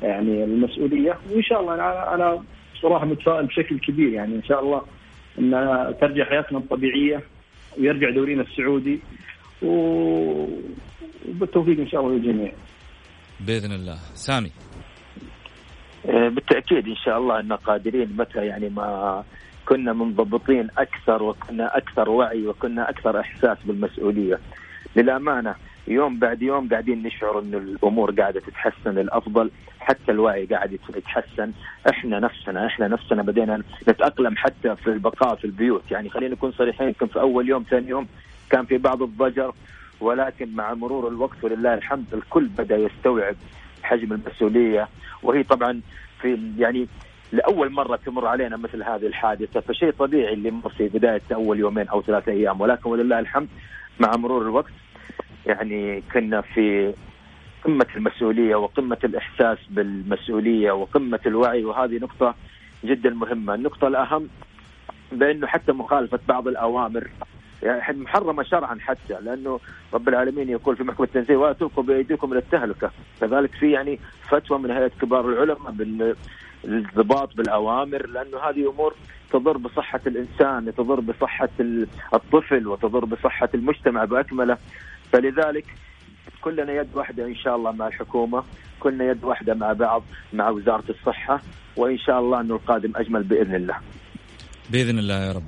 يعني 0.02 0.44
المسؤولية. 0.44 1.18
وإن 1.30 1.42
شاء 1.42 1.60
الله 1.60 1.74
أنا 1.74 2.14
أنا 2.14 2.42
صراحة 2.82 3.04
متفائل 3.04 3.46
بشكل 3.46 3.78
كبير 3.78 4.12
يعني 4.12 4.34
إن 4.34 4.42
شاء 4.42 4.60
الله 4.60 4.82
إن 5.38 5.50
ترجع 6.00 6.24
حياتنا 6.24 6.58
الطبيعية 6.58 7.22
ويرجع 7.78 8.10
دورينا 8.10 8.42
السعودي 8.42 9.00
وبالتوفيق 9.62 11.80
إن 11.80 11.88
شاء 11.88 12.00
الله 12.00 12.14
للجميع. 12.14 12.52
بإذن 13.40 13.72
الله، 13.72 13.98
سامي. 14.14 14.50
آه، 16.06 16.28
بالتأكيد 16.28 16.88
إن 16.88 16.96
شاء 16.96 17.18
الله 17.18 17.40
أن 17.40 17.52
قادرين 17.52 18.16
متى 18.16 18.46
يعني 18.46 18.68
ما 18.68 19.24
كنا 19.68 19.92
منضبطين 19.92 20.68
أكثر 20.78 21.22
وكنا 21.22 21.76
أكثر 21.76 22.10
وعي 22.10 22.46
وكنا 22.46 22.90
أكثر 22.90 23.20
إحساس 23.20 23.58
بالمسؤولية. 23.64 24.38
للأمانة 24.96 25.54
يوم 25.88 26.18
بعد 26.18 26.42
يوم 26.42 26.68
قاعدين 26.68 27.02
نشعر 27.02 27.38
انه 27.38 27.58
الأمور 27.58 28.10
قاعدة 28.10 28.40
تتحسن 28.40 28.90
للأفضل 28.90 29.50
حتى 29.82 30.12
الوعي 30.12 30.46
قاعد 30.46 30.78
يتحسن. 30.96 31.52
إحنا 31.90 32.18
نفسنا 32.20 32.66
إحنا 32.66 32.88
نفسنا 32.88 33.22
بدينا 33.22 33.62
نتأقلم 33.88 34.36
حتى 34.36 34.76
في 34.76 34.86
البقاء 34.90 35.34
في 35.36 35.44
البيوت. 35.44 35.82
يعني 35.90 36.10
خلينا 36.10 36.34
نكون 36.34 36.52
صريحين 36.52 36.86
يمكن 36.86 37.06
في 37.06 37.20
أول 37.20 37.48
يوم 37.48 37.62
ثاني 37.70 37.88
يوم 37.88 38.06
كان 38.50 38.64
في 38.64 38.78
بعض 38.78 39.02
الضجر 39.02 39.52
ولكن 40.00 40.54
مع 40.54 40.74
مرور 40.74 41.08
الوقت 41.08 41.44
ولله 41.44 41.74
الحمد 41.74 42.04
الكل 42.14 42.44
بدأ 42.48 42.76
يستوعب 42.76 43.34
حجم 43.82 44.12
المسؤولية. 44.12 44.88
وهي 45.22 45.42
طبعا 45.42 45.80
في 46.20 46.38
يعني 46.58 46.86
لأول 47.32 47.70
مرة 47.72 47.96
تمر 47.96 48.26
علينا 48.26 48.56
مثل 48.56 48.82
هذه 48.82 49.06
الحادثة 49.06 49.60
فشيء 49.60 49.90
طبيعي 49.90 50.34
اللي 50.34 50.50
مر 50.50 50.68
في 50.68 50.88
بداية 50.88 51.22
أول 51.34 51.58
يومين 51.58 51.88
أو 51.88 52.02
ثلاثة 52.02 52.32
أيام. 52.32 52.60
ولكن 52.60 52.90
ولله 52.90 53.18
الحمد 53.18 53.48
مع 54.00 54.16
مرور 54.16 54.42
الوقت 54.42 54.72
يعني 55.46 56.02
كنا 56.12 56.40
في 56.40 56.94
قمة 57.64 57.86
المسؤولية 57.96 58.56
وقمة 58.56 58.98
الإحساس 59.04 59.58
بالمسؤولية 59.70 60.72
وقمة 60.72 61.20
الوعي 61.26 61.64
وهذه 61.64 61.98
نقطة 61.98 62.34
جدا 62.84 63.10
مهمة. 63.10 63.54
النقطة 63.54 63.88
الأهم 63.88 64.28
بأنه 65.12 65.46
حتى 65.46 65.72
مخالفة 65.72 66.18
بعض 66.28 66.48
الأوامر 66.48 67.08
يعني 67.62 67.98
محرمة 67.98 68.42
شرعا 68.42 68.78
حتى 68.80 69.20
لأنه 69.20 69.60
رب 69.94 70.08
العالمين 70.08 70.48
يقول 70.48 70.76
في 70.76 70.84
محكمة 70.84 71.06
التنزيل 71.06 71.36
ولا 71.36 71.52
تلقوا 71.52 71.84
بأيديكم 71.84 72.32
إلى 72.32 72.38
التهلكة. 72.38 72.90
كذلك 73.20 73.54
في 73.54 73.70
يعني 73.70 73.98
فتوى 74.28 74.58
من 74.58 74.70
هيئة 74.70 74.90
كبار 75.02 75.28
العلماء 75.28 75.72
بالانضباط 75.72 77.36
بالأوامر 77.36 78.06
لأنه 78.06 78.38
هذه 78.38 78.70
أمور 78.70 78.94
تضر 79.30 79.56
بصحة 79.56 80.00
الإنسان 80.06 80.74
تضر 80.76 81.00
بصحة 81.00 81.48
الطفل 82.14 82.68
وتضر 82.68 83.04
بصحة 83.04 83.48
المجتمع 83.54 84.04
بأكمله. 84.04 84.58
فلذلك 85.12 85.64
كلنا 86.42 86.72
يد 86.72 86.88
واحدة 86.94 87.24
إن 87.24 87.36
شاء 87.36 87.56
الله 87.56 87.72
مع 87.72 87.86
الحكومة 87.86 88.44
كلنا 88.80 89.10
يد 89.10 89.24
واحدة 89.24 89.54
مع 89.54 89.72
بعض 89.72 90.02
مع 90.32 90.50
وزارة 90.50 90.84
الصحة 90.90 91.42
وإن 91.76 91.98
شاء 91.98 92.20
الله 92.20 92.40
أنه 92.40 92.54
القادم 92.54 92.92
أجمل 92.96 93.22
بإذن 93.22 93.54
الله. 93.54 93.76
بإذن 94.70 94.98
الله 94.98 95.14
يا 95.14 95.32
رب. 95.32 95.42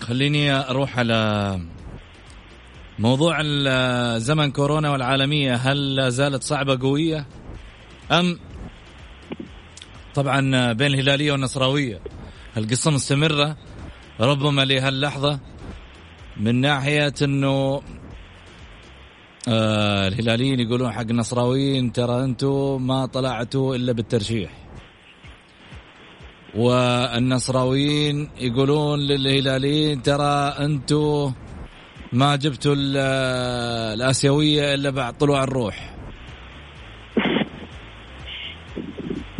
خليني 0.00 0.52
أروح 0.52 0.98
على 0.98 1.60
موضوع 2.98 3.42
زمن 4.18 4.50
كورونا 4.50 4.90
والعالمية. 4.90 5.54
هل 5.54 5.96
لا 5.96 6.08
زالت 6.08 6.42
صعبة 6.42 6.78
قوية؟ 6.80 7.26
أم 8.12 8.38
طبعا 10.14 10.72
بين 10.72 10.86
الهلالية 10.86 11.32
والنصراوية 11.32 12.00
القصة 12.56 12.90
مستمرة. 12.90 13.56
ربما 14.20 14.64
لهاللحظة 14.64 15.40
من 16.36 16.60
ناحية 16.60 17.14
أنه 17.22 17.82
آه 19.48 20.08
الهلاليين 20.08 20.60
يقولون 20.60 20.92
حق 20.92 21.00
النصراويين 21.00 21.92
ترى 21.92 22.24
أنتم 22.24 22.86
ما 22.86 23.06
طلعتوا 23.06 23.76
إلا 23.76 23.92
بالترشيح. 23.92 24.50
والنصراويين 26.54 28.30
يقولون 28.40 28.98
للهلاليين 28.98 30.02
ترى 30.02 30.54
أنتم 30.58 31.32
ما 32.12 32.36
جبتوا 32.36 32.74
الآسيوية 32.78 34.74
إلا 34.74 34.90
بعد 34.90 35.18
طلوع 35.18 35.44
الروح. 35.44 35.94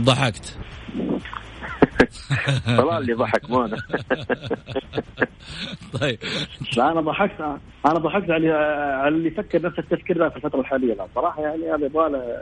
ضحكت. 0.01 0.59
طلال 2.79 3.03
اللي 3.03 3.13
ضحك 3.13 3.51
مو 3.51 3.65
أنا. 3.65 3.77
طيب. 6.01 6.19
لا 6.77 6.93
أنا 6.93 7.01
ضحكت 7.01 7.41
أنا 7.87 7.99
ضحكت 7.99 8.31
على 8.31 8.51
على 9.03 9.09
اللي 9.09 9.29
يفكر 9.29 9.63
نفس 9.63 9.79
التفكير 9.79 10.19
ذا 10.19 10.29
في 10.29 10.37
الفترة 10.37 10.61
الحالية. 10.61 10.95
لا 10.95 11.07
صراحة 11.15 11.43
يعني 11.43 11.71
هذا 11.71 11.87
يبغى 11.87 12.11
له 12.11 12.41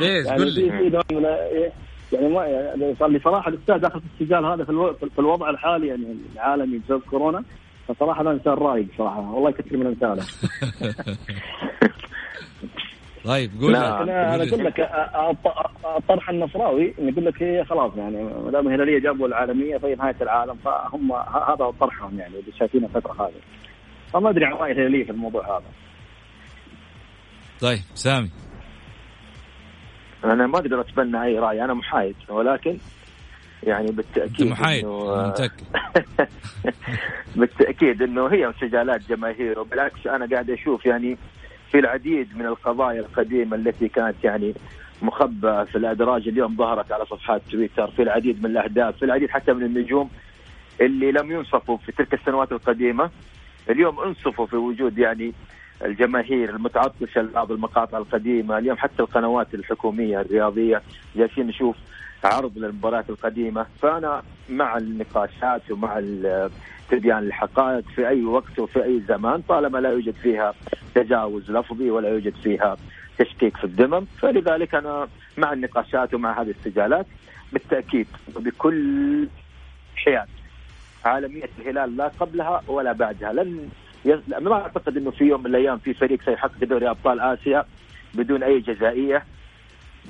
ليش؟ 0.00 0.26
يعني 0.26 0.38
قول 0.38 0.54
لي. 0.54 1.72
يعني 2.12 2.28
ما 2.28 2.46
يعني 2.46 2.94
صار 3.00 3.08
لي 3.08 3.18
صراحة 3.18 3.48
الأستاذ 3.48 3.78
داخل 3.78 4.00
في 4.00 4.06
السجال 4.20 4.44
هذا 4.44 4.64
في, 4.64 4.70
ألو... 4.70 4.94
في 4.94 5.18
الوضع 5.18 5.50
الحالي 5.50 5.86
يعني 5.86 6.16
العالمي 6.34 6.78
بسبب 6.78 7.02
كورونا 7.10 7.44
فصراحة 7.88 8.22
هذا 8.22 8.30
إنسان 8.30 8.52
رايق 8.52 8.86
صراحة. 8.98 9.32
والله 9.32 9.50
يكثر 9.50 9.76
من 9.76 9.86
امثاله 9.86 10.22
طيب 13.28 13.50
قول 13.60 13.72
لا 13.72 14.02
أنا 14.02 14.34
أنا 14.34 14.48
أقول 14.48 14.64
لك 14.64 14.90
الطرح 15.96 16.30
النصراوي 16.30 16.94
يقول 16.98 17.24
لك 17.24 17.42
هي 17.42 17.64
خلاص 17.64 17.92
يعني 17.96 18.22
ما 18.22 18.50
دام 18.50 18.68
الهلاليه 18.68 18.98
جابوا 18.98 19.26
العالمية 19.26 19.78
فهي 19.78 19.94
نهاية 19.94 20.16
العالم 20.20 20.54
فهم 20.54 21.12
هذا 21.12 21.72
طرحهم 21.80 22.18
يعني 22.18 22.38
اللي 22.38 22.52
شايفين 22.58 22.84
الفترة 22.84 23.12
هذه. 23.12 23.40
فما 24.12 24.30
أدري 24.30 24.44
عن 24.44 24.52
رأي 24.52 24.72
الهلاليه 24.72 25.04
في 25.04 25.10
الموضوع 25.10 25.56
هذا. 25.58 25.66
طيب 27.60 27.78
سامي. 27.94 28.30
أنا 30.24 30.46
ما 30.46 30.58
أقدر 30.58 30.80
أتبنى 30.80 31.22
أي 31.22 31.38
رأي 31.38 31.64
أنا 31.64 31.74
محايد 31.74 32.16
ولكن 32.28 32.78
يعني 33.62 33.92
بالتأكيد 33.92 34.40
أنت 34.40 34.52
محايد 34.52 34.86
متأكد. 34.86 35.66
بالتأكيد 37.36 38.02
إنه 38.02 38.26
هي 38.26 38.46
انسجالات 38.46 39.08
جماهير 39.08 39.58
وبالعكس 39.58 40.06
أنا 40.06 40.26
قاعد 40.26 40.50
أشوف 40.50 40.86
يعني 40.86 41.18
في 41.72 41.78
العديد 41.78 42.38
من 42.38 42.46
القضايا 42.46 43.00
القديمة 43.00 43.56
التي 43.56 43.88
كانت 43.88 44.24
يعني 44.24 44.54
مخبأة 45.02 45.64
في 45.64 45.78
الأدراج 45.78 46.28
اليوم 46.28 46.56
ظهرت 46.56 46.92
على 46.92 47.04
صفحات 47.06 47.42
تويتر 47.50 47.90
في 47.90 48.02
العديد 48.02 48.42
من 48.42 48.50
الأهداف 48.50 48.96
في 48.96 49.04
العديد 49.04 49.30
حتى 49.30 49.52
من 49.52 49.62
النجوم 49.62 50.10
اللي 50.80 51.12
لم 51.12 51.30
ينصفوا 51.30 51.76
في 51.76 51.92
تلك 51.92 52.14
السنوات 52.14 52.52
القديمة. 52.52 53.10
اليوم 53.70 54.00
انصفوا 54.00 54.46
في 54.46 54.56
وجود 54.56 54.98
يعني 54.98 55.32
الجماهير 55.84 56.50
المتعطشة 56.50 57.20
لبعض 57.22 57.52
المقاطع 57.52 57.98
القديمة 57.98 58.58
اليوم 58.58 58.76
حتى 58.76 59.02
القنوات 59.02 59.54
الحكومية 59.54 60.20
الرياضية 60.20 60.82
جالسين 61.16 61.46
نشوف 61.46 61.76
عرض 62.24 62.58
للمباريات 62.58 63.10
القديمة. 63.10 63.66
فأنا 63.82 64.22
مع 64.48 64.76
النقاشات 64.76 65.70
ومع 65.70 66.02
تبيان 66.90 67.18
الحقائق 67.18 67.84
في 67.94 68.08
أي 68.08 68.24
وقت 68.24 68.58
وفي 68.58 68.84
أي 68.84 69.00
زمان 69.08 69.42
طالما 69.48 69.78
لا 69.78 69.90
يوجد 69.90 70.14
فيها 70.22 70.54
تجاوز 70.94 71.50
لفظي 71.50 71.90
ولا 71.90 72.08
يوجد 72.08 72.34
فيها 72.42 72.76
تشكيك 73.18 73.56
في 73.56 73.64
الذمم 73.64 74.04
فلذلك 74.20 74.74
أنا 74.74 75.08
مع 75.38 75.52
النقاشات 75.52 76.14
ومع 76.14 76.42
هذه 76.42 76.50
السجالات 76.50 77.06
بالتأكيد 77.52 78.06
وبكل 78.36 79.28
حياد 79.96 80.28
عالمية 81.04 81.48
الهلال 81.58 81.96
لا 81.96 82.08
قبلها 82.20 82.62
ولا 82.68 82.92
بعدها. 82.92 83.32
لن 83.32 83.68
يز... 84.04 84.20
ما 84.28 84.52
أعتقد 84.54 84.96
أنه 84.96 85.10
في 85.10 85.24
يوم 85.24 85.40
من 85.40 85.46
الأيام 85.46 85.78
في 85.78 85.94
فريق 85.94 86.22
سيحقق 86.24 86.64
دوري 86.64 86.90
أبطال 86.90 87.20
آسيا 87.20 87.64
بدون 88.14 88.42
أي 88.42 88.60
جزائية 88.60 89.24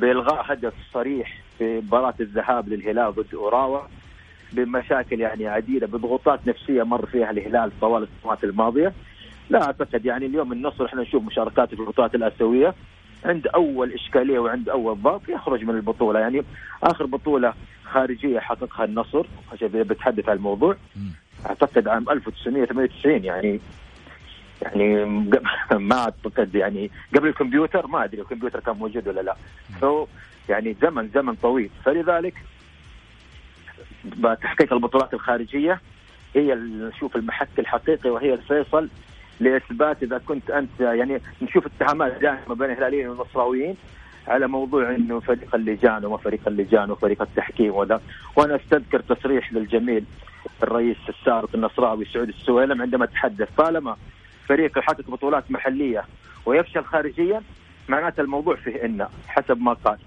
بإلغاء 0.00 0.52
هدف 0.52 0.74
صريح 0.94 1.38
في 1.58 1.76
مباراة 1.76 2.14
الذهاب 2.20 2.68
للهلال 2.68 3.14
ضد 3.14 3.34
أوراوا 3.34 3.80
بمشاكل 4.52 5.20
يعني 5.20 5.48
عديدة 5.48 5.86
بضغوطات 5.86 6.40
نفسية 6.46 6.82
مر 6.82 7.06
فيها 7.06 7.30
الهلال 7.30 7.70
طوال 7.80 8.02
السنوات 8.02 8.44
الماضية. 8.44 8.92
لا 9.50 9.62
أعتقد 9.62 10.04
يعني 10.06 10.26
اليوم 10.26 10.52
النصر 10.52 10.86
إحنا 10.86 11.02
نشوف 11.02 11.22
مشاركاته 11.22 11.76
في 11.76 11.82
البطولات 11.82 12.14
الآسيوية 12.14 12.74
عند 13.24 13.46
أول 13.46 13.92
إشكالية 13.92 14.38
وعند 14.38 14.68
أول 14.68 15.02
ضغط 15.02 15.28
يخرج 15.28 15.64
من 15.64 15.74
البطولة. 15.74 16.20
يعني 16.20 16.42
آخر 16.82 17.06
بطولة 17.06 17.52
خارجية 17.84 18.40
حققها 18.40 18.84
النصر 18.84 19.26
عشان 19.52 19.68
بتحدث 19.68 20.28
عن 20.28 20.36
الموضوع. 20.36 20.76
أعتقد 21.46 21.88
عام 21.88 22.10
1998 22.10 23.24
يعني 23.24 23.60
يعني 24.62 25.04
ما 25.90 25.98
أعتقد 25.98 26.54
يعني 26.54 26.90
قبل 27.16 27.28
الكمبيوتر 27.28 27.86
ما 27.86 28.04
أدري 28.04 28.20
الكمبيوتر 28.20 28.60
كان 28.60 28.76
موجود 28.76 29.08
ولا 29.08 29.20
لا. 29.20 29.36
سو 29.80 30.06
يعني 30.48 30.76
زمن 30.82 31.08
زمن 31.14 31.34
طويل. 31.34 31.70
فلذلك 31.84 32.34
تحقيق 34.42 34.72
البطولات 34.72 35.14
الخارجية 35.14 35.80
هي 36.34 36.54
نشوف 36.54 37.16
المحك 37.16 37.58
الحقيقي 37.58 38.10
وهي 38.10 38.34
الفيصل 38.34 38.88
لإثبات 39.40 40.02
إذا 40.02 40.18
كنت 40.18 40.50
أنت 40.50 40.80
يعني 40.80 41.20
نشوف 41.42 41.66
اتهامات 41.66 42.20
دائما 42.20 42.54
بين 42.54 42.70
الهلاليين 42.70 43.08
والنصراويين 43.08 43.76
على 44.28 44.46
موضوع 44.46 44.90
إنه 44.90 45.20
فريق 45.20 45.54
اللجان 45.54 46.04
وما 46.04 46.16
فريق 46.16 46.40
اللجان 46.48 46.90
وفريق 46.90 47.22
التحكيم 47.22 47.74
وذا. 47.74 48.00
وأنا 48.36 48.56
أستذكر 48.56 49.00
تصريح 49.00 49.52
للجميل 49.52 50.04
الرئيس 50.62 50.96
السابق 51.08 51.48
النصراوي 51.54 52.04
سعود 52.04 52.28
السويلم 52.28 52.82
عندما 52.82 53.06
تحدث 53.06 53.48
طالما 53.56 53.96
فريق 54.48 54.78
يحقق 54.78 55.10
بطولات 55.10 55.50
محلية 55.50 56.04
ويفشل 56.46 56.84
خارجيا 56.84 57.42
معناته 57.88 58.20
الموضوع 58.20 58.56
فيه 58.56 58.84
ان 58.84 59.06
حسب 59.28 59.58
ما 59.60 59.72
قال. 59.72 59.98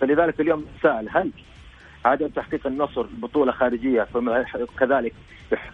فلذلك 0.00 0.40
اليوم 0.40 0.66
سأل 0.82 1.08
هل 1.10 1.30
عدم 2.04 2.28
تحقيق 2.28 2.66
النصر 2.66 3.02
بطولة 3.02 3.52
خارجية 3.52 4.06
كذلك 4.78 5.14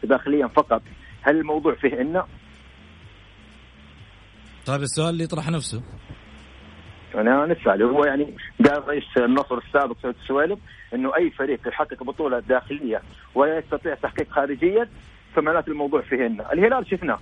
داخليا 0.03 0.47
فقط 0.47 0.83
هل 1.23 1.37
الموضوع 1.37 1.75
فيه 1.75 2.01
إن 2.01 2.23
طيب 4.67 4.83
السؤال 4.83 5.09
اللي 5.09 5.25
يطرح 5.25 5.51
نفسه. 5.51 5.83
أنا 7.15 7.47
نسال 7.47 7.83
هو 7.83 8.05
يعني 8.05 8.37
قال 8.69 8.89
رئيس 8.89 9.05
النصر 9.17 9.59
السابق 9.59 9.97
سعود 10.03 10.15
السويلم 10.23 10.59
إنه 10.95 11.17
أي 11.17 11.31
فريق 11.31 11.69
يحقق 11.69 12.03
بطولة 12.03 12.39
داخلية 12.41 13.03
ولا 13.35 13.59
يستطيع 13.59 13.95
تحقيق 13.95 14.31
خارجيا 14.31 14.89
فمعناته 15.35 15.71
الموضوع 15.71 16.01
فيه 16.01 16.27
إن 16.27 16.41
الهلال 16.53 16.91
شفناه. 16.91 17.19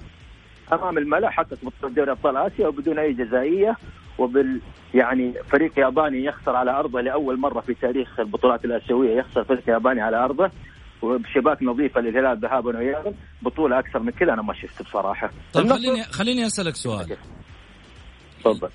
أمام 0.72 0.98
الملأ 0.98 1.31
حقق 1.31 1.59
بطوله 1.62 1.94
دوري 1.94 2.11
أبطال 2.11 2.37
آسيا 2.37 2.68
وبدون 2.68 2.98
أي 2.98 3.12
جزائية 3.12 3.76
وبال 4.18 4.61
يعني 4.94 5.35
فريق 5.52 5.79
ياباني 5.79 6.24
يخسر 6.24 6.57
على 6.57 6.70
أرضه 6.70 7.00
لأول 7.00 7.38
مرة 7.38 7.61
في 7.61 7.74
تاريخ 7.74 8.20
البطولات 8.20 8.64
الآسيوية. 8.64 9.18
يخسر 9.18 9.44
فريق 9.44 9.68
ياباني 9.68 10.00
على 10.00 10.16
أرضه 10.16 10.50
وبشباك 11.02 11.62
نظيفة 11.62 12.00
للهلال 12.00 12.38
ذهابا 12.40 12.79
وايابا 12.79 13.14
بطولة 13.42 13.79
أكثر 13.79 13.98
من 13.98 14.11
كذا 14.11 14.33
أنا 14.33 14.42
ما 14.42 14.55
شفت 14.55 14.83
بصراحة. 14.83 15.31
طيب 15.52 15.72
خليني 15.72 16.05
خليني 16.05 16.46
أسألك 16.46 16.76
سؤال. 16.76 17.16
تفضل. 18.40 18.68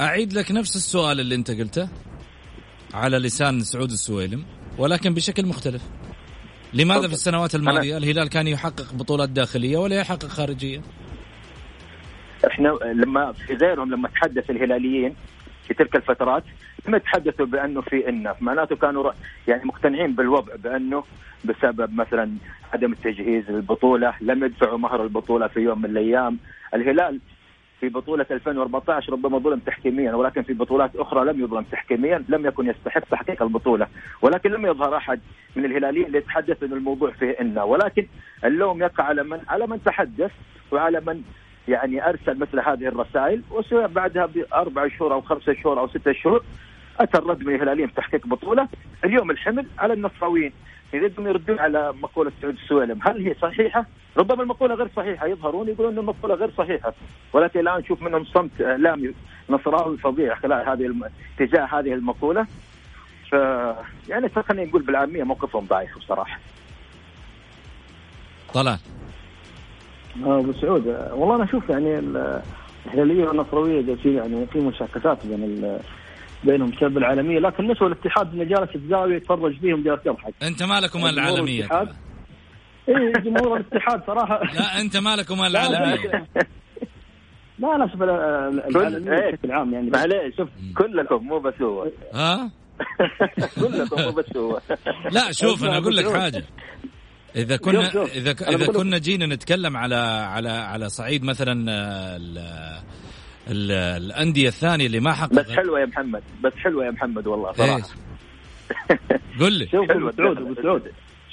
أعيد 0.00 0.32
لك 0.32 0.52
نفس 0.52 0.76
السؤال 0.76 1.20
اللي 1.20 1.34
أنت 1.34 1.50
قلته 1.50 1.88
على 2.94 3.18
لسان 3.18 3.60
سعود 3.60 3.90
السويلم 3.90 4.44
ولكن 4.78 5.14
بشكل 5.14 5.46
مختلف. 5.46 5.82
لماذا 6.74 7.08
في 7.08 7.12
السنوات 7.12 7.54
الماضية 7.54 7.96
الهلال 7.96 8.28
كان 8.28 8.48
يحقق 8.48 8.94
بطولات 8.94 9.28
داخلية 9.28 9.76
ولا 9.76 9.96
يحقق 9.96 10.26
خارجية؟ 10.28 10.80
إحنا 12.46 12.68
لما 12.94 13.32
في 13.32 13.54
غيرهم 13.54 13.90
لما 13.90 14.08
تحدث 14.08 14.50
الهلاليين 14.50 15.14
في 15.68 15.74
تلك 15.74 15.96
الفترات 15.96 16.44
لم 16.88 16.94
يتحدثوا 16.94 17.46
بأنه 17.46 17.80
في 17.80 18.08
انه 18.08 18.34
معناته 18.40 18.76
كانوا 18.76 19.12
يعني 19.48 19.64
مقتنعين 19.64 20.14
بالوضع 20.14 20.54
بأنه 20.56 21.04
بسبب 21.44 21.94
مثلا 21.94 22.32
عدم 22.72 22.92
التجهيز 22.92 23.50
للبطولة 23.50 24.14
لم 24.20 24.44
يدفعوا 24.44 24.78
مهر 24.78 25.02
البطولة 25.02 25.46
في 25.48 25.60
يوم 25.60 25.78
من 25.78 25.90
الأيام 25.90 26.38
الهلال 26.74 27.20
في 27.82 27.88
بطولة 27.88 28.26
2014 28.30 29.12
ربما 29.12 29.38
ظلم 29.38 29.58
تحكيميا 29.58 30.14
ولكن 30.14 30.42
في 30.42 30.52
بطولات 30.52 30.96
أخرى 30.96 31.32
لم 31.32 31.40
يظلم 31.40 31.62
تحكيميا 31.62 32.24
لم 32.28 32.46
يكن 32.46 32.66
يستحق 32.66 33.00
تحقيق 33.00 33.42
البطولة. 33.42 33.86
ولكن 34.22 34.50
لم 34.50 34.66
يظهر 34.66 34.96
أحد 34.96 35.20
من 35.56 35.64
الهلاليين 35.64 36.08
ليتحدث 36.08 36.62
أن 36.62 36.72
الموضوع 36.72 37.10
فيه 37.10 37.30
إن 37.40 37.58
ولكن 37.58 38.06
اللوم 38.44 38.82
يقع 38.82 39.04
على 39.04 39.22
من 39.22 39.40
على 39.48 39.66
من 39.66 39.84
تحدث 39.84 40.30
وعلى 40.72 41.00
من 41.06 41.22
يعني 41.68 42.08
أرسل 42.08 42.38
مثل 42.38 42.60
هذه 42.60 42.88
الرسائل 42.88 43.42
وبعدها 43.72 44.26
بأربع 44.26 44.88
شهور 44.88 45.12
أو 45.12 45.20
خمسة 45.20 45.54
شهور 45.54 45.80
أو 45.80 45.88
ستة 45.88 46.12
شهور 46.12 46.44
أتى 47.00 47.18
الرد 47.18 47.42
من 47.42 47.54
الهلاليين 47.54 47.88
في 47.88 47.94
تحقيق 47.94 48.26
بطولة. 48.26 48.68
اليوم 49.04 49.30
الحمل 49.30 49.66
على 49.78 49.92
النصراويين. 49.92 50.52
يريدون 50.92 51.26
يردون 51.26 51.58
على 51.58 51.92
مقولة 52.02 52.32
سعود 52.42 52.54
السويلم 52.54 52.98
هل 53.02 53.26
هي 53.26 53.34
صحيحة؟ 53.42 53.86
ربما 54.16 54.42
المقولة 54.42 54.74
غير 54.74 54.88
صحيحة. 54.96 55.26
يظهرون 55.26 55.68
يقولون 55.68 55.92
أن 55.92 55.98
المقولة 55.98 56.34
غير 56.34 56.50
صحيحة. 56.58 56.94
ولكن 57.32 57.60
الآن 57.60 57.78
نشوف 57.78 58.02
منهم 58.02 58.24
صمت 58.24 58.60
إعلامي 58.60 59.14
نصراوي 59.50 59.96
فظيع 59.98 60.34
خلال 60.34 60.68
هذه 60.68 60.86
الم... 60.86 61.04
تجاه 61.38 61.64
هذه 61.64 61.92
المقولة. 61.92 62.46
ف 63.30 63.32
يعني 64.08 64.28
خلينا 64.28 64.68
نقول 64.68 64.82
بالعامية 64.82 65.22
موقفهم 65.22 65.66
ضعيف 65.66 65.98
بصراحة. 65.98 66.38
طلال. 68.54 68.78
آه، 70.26 70.38
أبو 70.38 70.52
سعود 70.52 70.86
والله 71.12 71.36
أنا 71.36 71.44
أشوف 71.44 71.68
يعني 71.68 71.98
الهلاليه 72.86 73.24
والنصراوية 73.24 73.82
جالسين 73.82 74.14
يعني 74.14 74.46
في 74.46 74.58
مشاكسات 74.58 75.26
بين 75.26 75.78
بينهم 76.44 76.70
بسبب 76.70 76.98
العالمية. 76.98 77.38
لكن 77.38 77.70
نسوى 77.70 77.88
الاتحاد 77.88 78.32
انه 78.34 78.44
جالس 78.44 78.70
في 78.70 78.76
الزاوية 78.76 79.16
يتفرج 79.16 79.58
فيهم 79.60 79.82
جالس 79.82 80.00
يضحك. 80.06 80.34
أنت 80.42 80.62
مالك 80.62 80.94
ومال 80.94 81.14
العالمية 81.18 81.68
اي 82.88 83.12
جمهور 83.12 83.56
الاتحاد 83.56 84.02
صراحة. 84.06 84.40
لا 84.58 84.80
أنت 84.80 84.96
مالك 84.96 85.30
ومال 85.30 85.56
العالمية. 85.56 86.26
لا 87.58 87.76
أنا 87.76 87.84
أشوف 87.84 88.02
العالمية 88.02 89.12
إيه. 89.12 89.32
بشكل 89.32 89.52
عام 89.52 89.74
يعني. 89.74 89.90
معليش 89.90 90.36
شوف 90.36 90.48
كلكم 90.76 91.26
مو 91.26 91.38
بس 91.38 91.54
هو. 91.62 91.86
ها؟ 92.14 92.50
كلكم 93.60 94.02
مو 94.02 94.10
بس 94.10 94.36
هو. 94.36 94.60
لا 95.16 95.32
شوف 95.32 95.64
أنا 95.64 95.78
أقول 95.78 95.96
لك 95.96 96.12
حاجة. 96.12 96.44
إذا 97.36 97.56
كنا. 97.56 97.88
إذا 98.04 98.30
إذا 98.30 98.66
كنا 98.66 98.98
جينا 98.98 99.26
نتكلم 99.26 99.76
على 99.76 99.94
على 100.34 100.50
على 100.50 100.88
صعيد 100.88 101.24
مثلا 101.24 101.52
ال 102.16 102.38
الأندية 103.50 104.48
الثانية 104.48 104.86
اللي 104.86 105.00
ما 105.00 105.12
حققت. 105.12 105.34
بس 105.34 105.50
حلوة 105.50 105.80
يا 105.80 105.86
محمد. 105.86 106.22
بس 106.44 106.52
حلوة 106.56 106.86
يا 106.86 106.90
محمد 106.90 107.26
والله 107.26 107.52
صراحة. 107.52 107.76
إيه. 107.76 108.98
قل 109.40 109.52
لي. 109.52 109.66
شوف 109.66 109.90
أبو 109.90 110.10
سعود 110.10 110.38
أبو 110.38 110.54
سعود. 110.62 110.82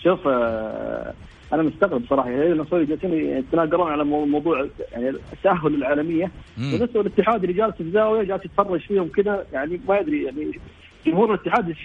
شوف 0.04 0.28
آه 0.28 1.14
أنا 1.54 1.64
مستغرب 1.64 2.04
صراحة. 2.10 2.30
هي 2.30 2.52
النصوصي 2.52 2.86
جالسين 2.86 3.14
يتناقرون 3.14 3.92
على 3.92 4.04
موضوع 4.04 4.68
يعني 4.92 5.10
التأهل 5.10 5.76
العالمية. 5.76 6.32
ونسوا 6.58 7.02
الاتحاد 7.02 7.44
اللي 7.44 7.54
جالس 7.54 7.76
في 7.76 7.92
زاويه 7.92 8.24
جالس 8.24 8.46
يتفرج 8.46 8.80
فيهم 8.80 9.08
كذا 9.08 9.46
يعني 9.54 9.82
ما 9.88 9.98
يدري 10.00 10.24
يعني 10.24 10.60
جمهور 11.06 11.34
الاتحاد 11.34 11.76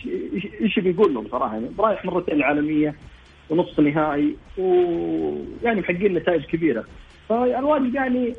إيش 0.61 0.79
بيقول 0.79 1.15
لهم 1.15 1.29
صراحة؟ 1.29 1.55
يعني 1.55 1.71
رايح 1.79 2.05
مرتين 2.05 2.35
العالمية 2.35 2.95
ونصف 3.51 3.81
نهائي 3.81 4.37
ويعني 4.59 5.81
محققين 5.81 6.15
نتائج 6.15 6.45
كبيرة. 6.45 6.85
فالواجب 7.29 7.95
يعني 7.95 8.35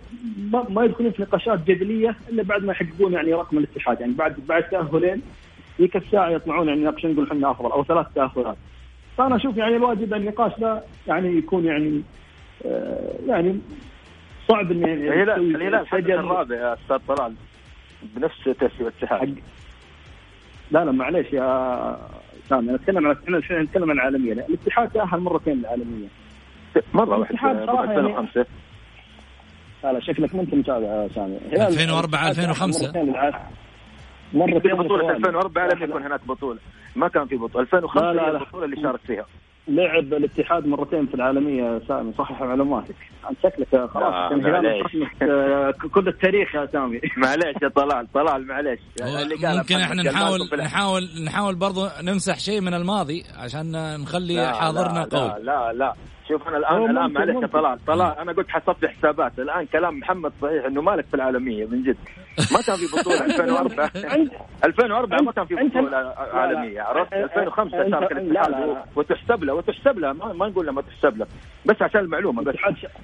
ما 0.70 0.84
يدخلون 0.84 1.12
في 1.12 1.22
نقاشات 1.22 1.60
جدلية 1.68 2.16
إلا 2.30 2.44
بعد 2.44 2.64
ما 2.64 2.72
يحققون 2.72 3.14
يعني 3.14 3.34
رقم 3.34 3.58
الاتحاد. 3.58 4.02
يعني 4.02 4.14
بعد 4.14 4.36
بعد 4.48 4.64
تأهلين 4.64 5.22
ذيك 5.82 5.96
الساعة 5.96 6.30
يطلعون 6.30 6.68
يعني 6.68 6.82
يناقشون 6.82 7.12
يقول 7.12 7.28
إحنا 7.28 7.52
أفضل 7.52 7.72
أو 7.72 7.84
ثلاث 7.84 8.08
تأهلات. 8.16 8.58
فأنا 9.18 9.36
أشوف 9.36 9.58
يعني 9.58 9.76
الواجب 9.76 10.14
النقاش 10.14 10.60
ذا 10.60 10.84
يعني 11.08 11.38
يكون 11.38 11.66
يعني 11.66 12.02
آه 12.66 13.16
يعني 13.28 13.60
صعب 14.48 14.72
إنه 14.72 14.88
يعني 14.88 15.08
الهلال 15.08 15.56
الهلال 15.56 16.12
الرابع 16.12 16.56
يا 16.56 16.74
أستاذ 16.74 16.98
طلال 17.08 17.34
بنفس 18.04 18.44
ترتيب 18.44 18.82
الاتحاد. 18.82 19.36
لا 20.72 20.86
لا 20.86 20.92
معليش 20.92 21.34
يا 21.34 21.98
سامي 22.50 22.70
أنا 22.70 22.76
أتكلم 22.76 23.08
عن 23.08 23.16
إحنا 23.24 23.62
نتكلم 23.62 23.92
عن 23.92 23.98
العالمية. 23.98 24.34
الاتحاد 24.34 24.90
تأهل 24.90 25.20
مرتين 25.20 25.54
للعالمية. 25.58 26.08
مرة 26.94 27.18
واحدة 27.18 27.52
2005 27.64 28.32
يعني 28.36 28.48
لا 29.86 29.94
لا 29.94 30.00
شكلك 30.00 30.36
ما 30.36 30.42
انت 30.42 30.54
متابع 30.54 31.08
سامي. 31.16 31.38
2004 31.54 32.30
2005 32.30 32.92
مرة 34.34 34.60
في 34.60 34.68
بطولة 34.68 35.12
2004 35.12 35.68
لم 35.68 35.84
يكن 35.84 36.04
هناك 36.04 36.28
بطولة. 36.28 36.60
ما 36.96 37.08
كان 37.08 37.28
في 37.28 37.36
بطولة. 37.36 37.62
2005 37.64 38.02
لا 38.06 38.14
لا 38.14 38.22
لا. 38.32 38.38
البطولة 38.38 38.66
اللي 38.66 38.82
شارك 38.82 39.00
فيها. 39.08 39.26
لعب 39.68 40.14
الاتحاد 40.14 40.68
مرتين 40.68 41.06
في 41.08 41.14
العالمية 41.14 41.82
سامي. 41.88 42.14
صحح 42.18 42.42
معلوماتك. 42.42 42.96
انت 43.30 43.38
شكلك 43.44 43.90
خلاص. 43.90 44.32
كل 45.94 46.08
التاريخ 46.08 46.56
يا 46.56 46.66
سامي. 46.74 47.02
معليش 47.18 47.56
يا 47.64 47.68
طلال. 47.68 48.08
طلال 48.14 48.48
معليش. 48.48 48.80
ممكن 49.44 49.76
إحنا 49.76 50.04
نحاول 50.04 50.40
نحاول 50.60 51.10
نحاول 51.26 51.56
برضو 51.56 51.88
نمسح 52.04 52.40
شيء 52.40 52.62
من 52.62 52.74
الماضي 52.74 53.24
عشان 53.38 53.96
نخلي 54.02 54.54
حاضرنا 54.54 55.04
قوي 55.04 55.30
لا 55.30 55.44
لا 55.44 55.74
لا. 55.74 55.94
شوف 56.30 56.48
أنا 56.48 56.58
الان 56.58 56.90
الآن 56.90 57.14
معلش 57.14 57.42
يا 57.42 57.48
طلال 57.48 57.86
طلال 57.86 58.18
أنا 58.20 58.32
قلت 58.32 58.50
حسبت 58.50 58.86
حسابات. 58.86 59.40
الآن 59.40 59.66
كلام 59.66 60.00
محمد 60.00 60.32
صحيح 60.42 60.66
إنه 60.66 60.82
مالك 60.82 61.06
في 61.06 61.14
العالمية 61.14 61.66
من 61.66 61.84
جد. 61.84 61.98
ما 62.54 62.60
كان 62.68 62.76
في 62.76 62.86
بطولة 63.02 63.26
2004 63.36 63.92
2004 64.66 65.22
ما 65.22 65.32
كان 65.32 65.46
في 65.46 65.56
بطولة 65.56 65.98
عالمية 66.34 66.82
عرفت؟ 66.82 67.14
2005 67.14 67.90
شارك 67.90 68.12
الاتحاد 68.12 68.78
وتحسب 68.96 69.44
له 69.44 69.54
وتحسب 69.54 70.00
له 70.00 70.14
ما 70.14 70.48
نقول 70.48 70.66
له 70.66 70.72
ما 70.72 70.82
تحسب 70.82 71.18
له. 71.18 71.28
بس 71.66 71.82
عشان 71.82 72.02
المعلومة 72.02 72.44
بس. 72.44 72.56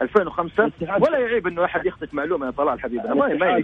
2005 0.02 0.72
ولا 1.00 1.18
يعيب 1.20 1.48
إنه 1.48 1.66
أحد 1.66 1.86
يخطف 1.86 2.14
معلومة 2.14 2.46
يا 2.46 2.52
طلال 2.52 2.82
حبيبي. 2.82 3.08
ما 3.08 3.14
ما 3.14 3.64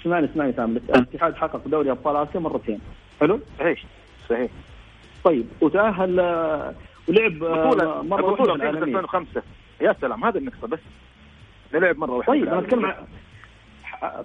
اسمعني 0.00 0.26
اسمعني 0.26 0.52
سامي. 0.52 0.76
الاتحاد 0.88 1.34
حقق 1.36 1.68
دوري 1.68 1.90
أبطال 1.90 2.16
آسيا 2.16 2.40
مرتين. 2.40 2.80
حلو؟ 3.20 3.40
صحيح. 3.58 3.84
صحيح. 4.28 4.50
طيب 5.24 5.46
وتأهل 5.60 6.20
ولعب 7.08 7.44
آه، 7.44 7.70
بطولة. 7.70 8.02
مرة 8.02 8.22
بطولة 8.22 8.52
في 8.54 8.58
في 8.60 8.68
العالميه 8.70 8.98
2005 8.98 9.42
يا 9.80 9.96
سلام 10.00 10.24
هذا 10.24 10.38
النقطة 10.38 10.66
بس. 10.68 10.78
لعب 11.72 11.98
مرة 11.98 12.10
واحدة. 12.12 12.32
طيب 12.32 12.48
أنا 12.48 12.58
أتكلم 12.58 12.94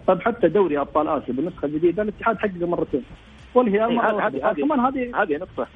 طيب 0.08 0.22
حتى 0.22 0.48
دوري 0.48 0.80
أبطال 0.80 1.08
آسيا 1.08 1.34
بالنسخة 1.34 1.65
الجديدة 1.65 2.04
الاتحاد 2.04 2.38
حققه 2.38 2.67
مرتين. 2.67 3.04
والهلال 3.56 3.89
إيه، 3.91 3.98
واحدة. 4.13 4.52
هذه- 4.52 4.62
كمان 4.62 4.80
هذه 4.80 5.22
هذه 5.22 5.38
نقطة. 5.38 5.67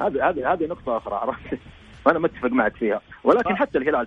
هذه 0.00 0.28
هذه 0.28 0.52
هذه 0.52 0.66
نقطة 0.66 0.96
أخرى 0.96 1.14
عرفت؟ 1.14 1.58
وأنا 2.06 2.18
متفق 2.18 2.50
معك 2.50 2.76
فيها 2.76 3.00
ولكن 3.24 3.56
حتى 3.56 3.78
الهلال 3.78 4.06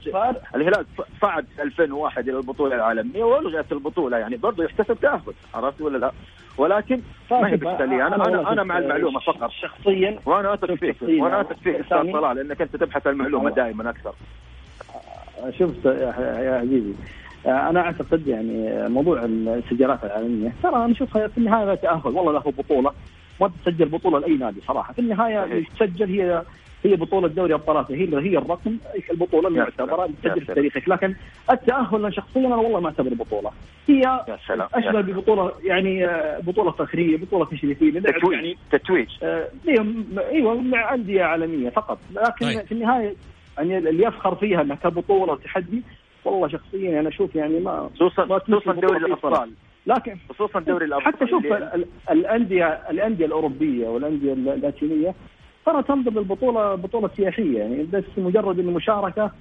الهلال 0.55 0.85
صعد 1.21 1.45
في 1.55 1.61
2001 1.61 2.29
إلى 2.29 2.37
البطولة 2.37 2.75
العالمية 2.75 3.23
وألغيت 3.23 3.71
البطولة 3.71 4.17
يعني 4.17 4.37
برضه 4.37 4.63
يحتسب 4.63 4.97
تأهل 5.01 5.21
عرفت 5.53 5.81
ولا 5.81 5.97
لا؟ 5.97 6.11
ولكن 6.57 7.01
ما 7.31 7.37
هي 7.37 7.41
فاهم. 7.41 7.55
بالتالية 7.55 8.07
أنا 8.07 8.17
والله 8.23 8.51
أنا 8.51 8.63
مع 8.63 8.77
المعلومة 8.77 9.19
فقط 9.19 9.51
شخصيا 9.51 10.19
وأنا 10.25 10.53
أثق 10.53 10.73
فيك 10.73 10.95
وأنا 11.01 11.41
أثق 11.41 11.55
فيك 11.63 11.85
سامي. 11.89 12.13
طلال 12.13 12.35
لأنك 12.37 12.61
أنت 12.61 12.75
تبحث 12.75 13.07
عن 13.07 13.13
المعلومة 13.13 13.43
والله. 13.45 13.55
دائما 13.55 13.89
أكثر 13.89 14.13
شفت 15.59 15.85
يا 15.85 16.59
عزيزي 16.61 16.93
أنا 17.45 17.79
أعتقد 17.81 18.27
يعني 18.27 18.89
موضوع 18.89 19.25
السجلات 19.25 20.03
العالمية 20.03 20.53
ترى 20.63 20.75
أنا 20.75 20.91
أشوفها 20.91 21.27
في 21.27 21.37
النهاية 21.37 21.75
تأهل 21.75 22.01
والله 22.05 22.31
له 22.31 22.39
بطولة 22.57 22.91
ما 23.41 23.51
تسجل 23.65 23.85
بطولة 23.89 24.19
لأي 24.19 24.33
نادي 24.37 24.61
صراحة 24.67 24.93
في 24.93 24.99
النهاية 24.99 25.43
اللي. 25.43 25.65
تسجل 25.79 26.09
هي 26.21 26.43
هي 26.85 26.95
بطولة 26.95 27.27
دوري 27.27 27.53
ابطال 27.53 27.77
اسيا 27.77 27.95
هي 27.95 28.29
هي 28.31 28.37
الرقم. 28.37 28.77
اللي 29.47 29.59
يا 29.59 29.65
تسجل 30.23 30.45
في. 30.45 30.53
تاريخك 30.53 30.89
لكن 30.89 31.15
التأهل 31.51 31.95
أنا 31.99 32.09
شخصيا 32.09 32.47
أنا 32.47 32.55
والله 32.55 32.79
ما 32.79 32.87
أعتبر 32.87 33.13
بطولة 33.13 33.51
هي 33.89 33.99
يا 34.01 34.37
سلام 34.47 34.59
يا 34.73 34.79
أشبه 34.79 34.91
سلام. 34.91 35.01
ببطولة 35.01 35.51
يعني 35.63 36.05
آه، 36.05 36.39
بطولة 36.39 36.71
فخرية 36.71 37.17
بطولة 37.17 37.45
تشريفية 37.45 37.91
لعب 37.91 38.03
تتويج 38.03 38.33
يعني 38.33 38.57
تتويج 38.71 39.07
آه، 39.23 39.47
أيوه 40.31 40.61
مع 40.61 40.93
أندية 40.93 41.23
عالمية 41.23 41.69
فقط 41.69 41.99
لكن 42.11 42.45
طيب. 42.45 42.61
في 42.65 42.71
النهاية 42.71 43.15
يعني 43.57 43.77
اللي 43.77 44.03
يفخر 44.03 44.35
فيها 44.35 44.61
إنها 44.61 44.75
كبطولة 44.75 45.33
وتحدي 45.33 45.81
والله 46.25 46.47
شخصيا 46.47 46.99
أنا 46.99 47.09
أشوف 47.09 47.35
يعني 47.35 47.59
ما 47.59 47.89
خصوصا 47.95 48.39
خصوصا 48.39 48.71
بطولة 48.71 48.81
دوري 48.81 48.97
الأبطال. 49.05 49.51
لكن 49.85 50.17
خصوصا 50.29 50.59
دوري 50.59 50.85
الأبطال 50.85 51.13
حتى 51.13 51.27
شوف 51.27 51.45
الانديه 52.11 52.65
الأندية 52.89 53.25
الأوروبية 53.25 53.87
والأندية 53.87 54.33
اللاتينية 54.33 55.13
ترى 55.71 55.83
تنظر 55.83 56.11
للبطولة 56.11 56.75
بطولة 56.75 57.09
سياحية 57.17 57.59
يعني 57.59 57.83
بس 57.83 58.03
مجرد 58.17 58.59
إنه 58.59 58.71
مشاركة 58.71 59.31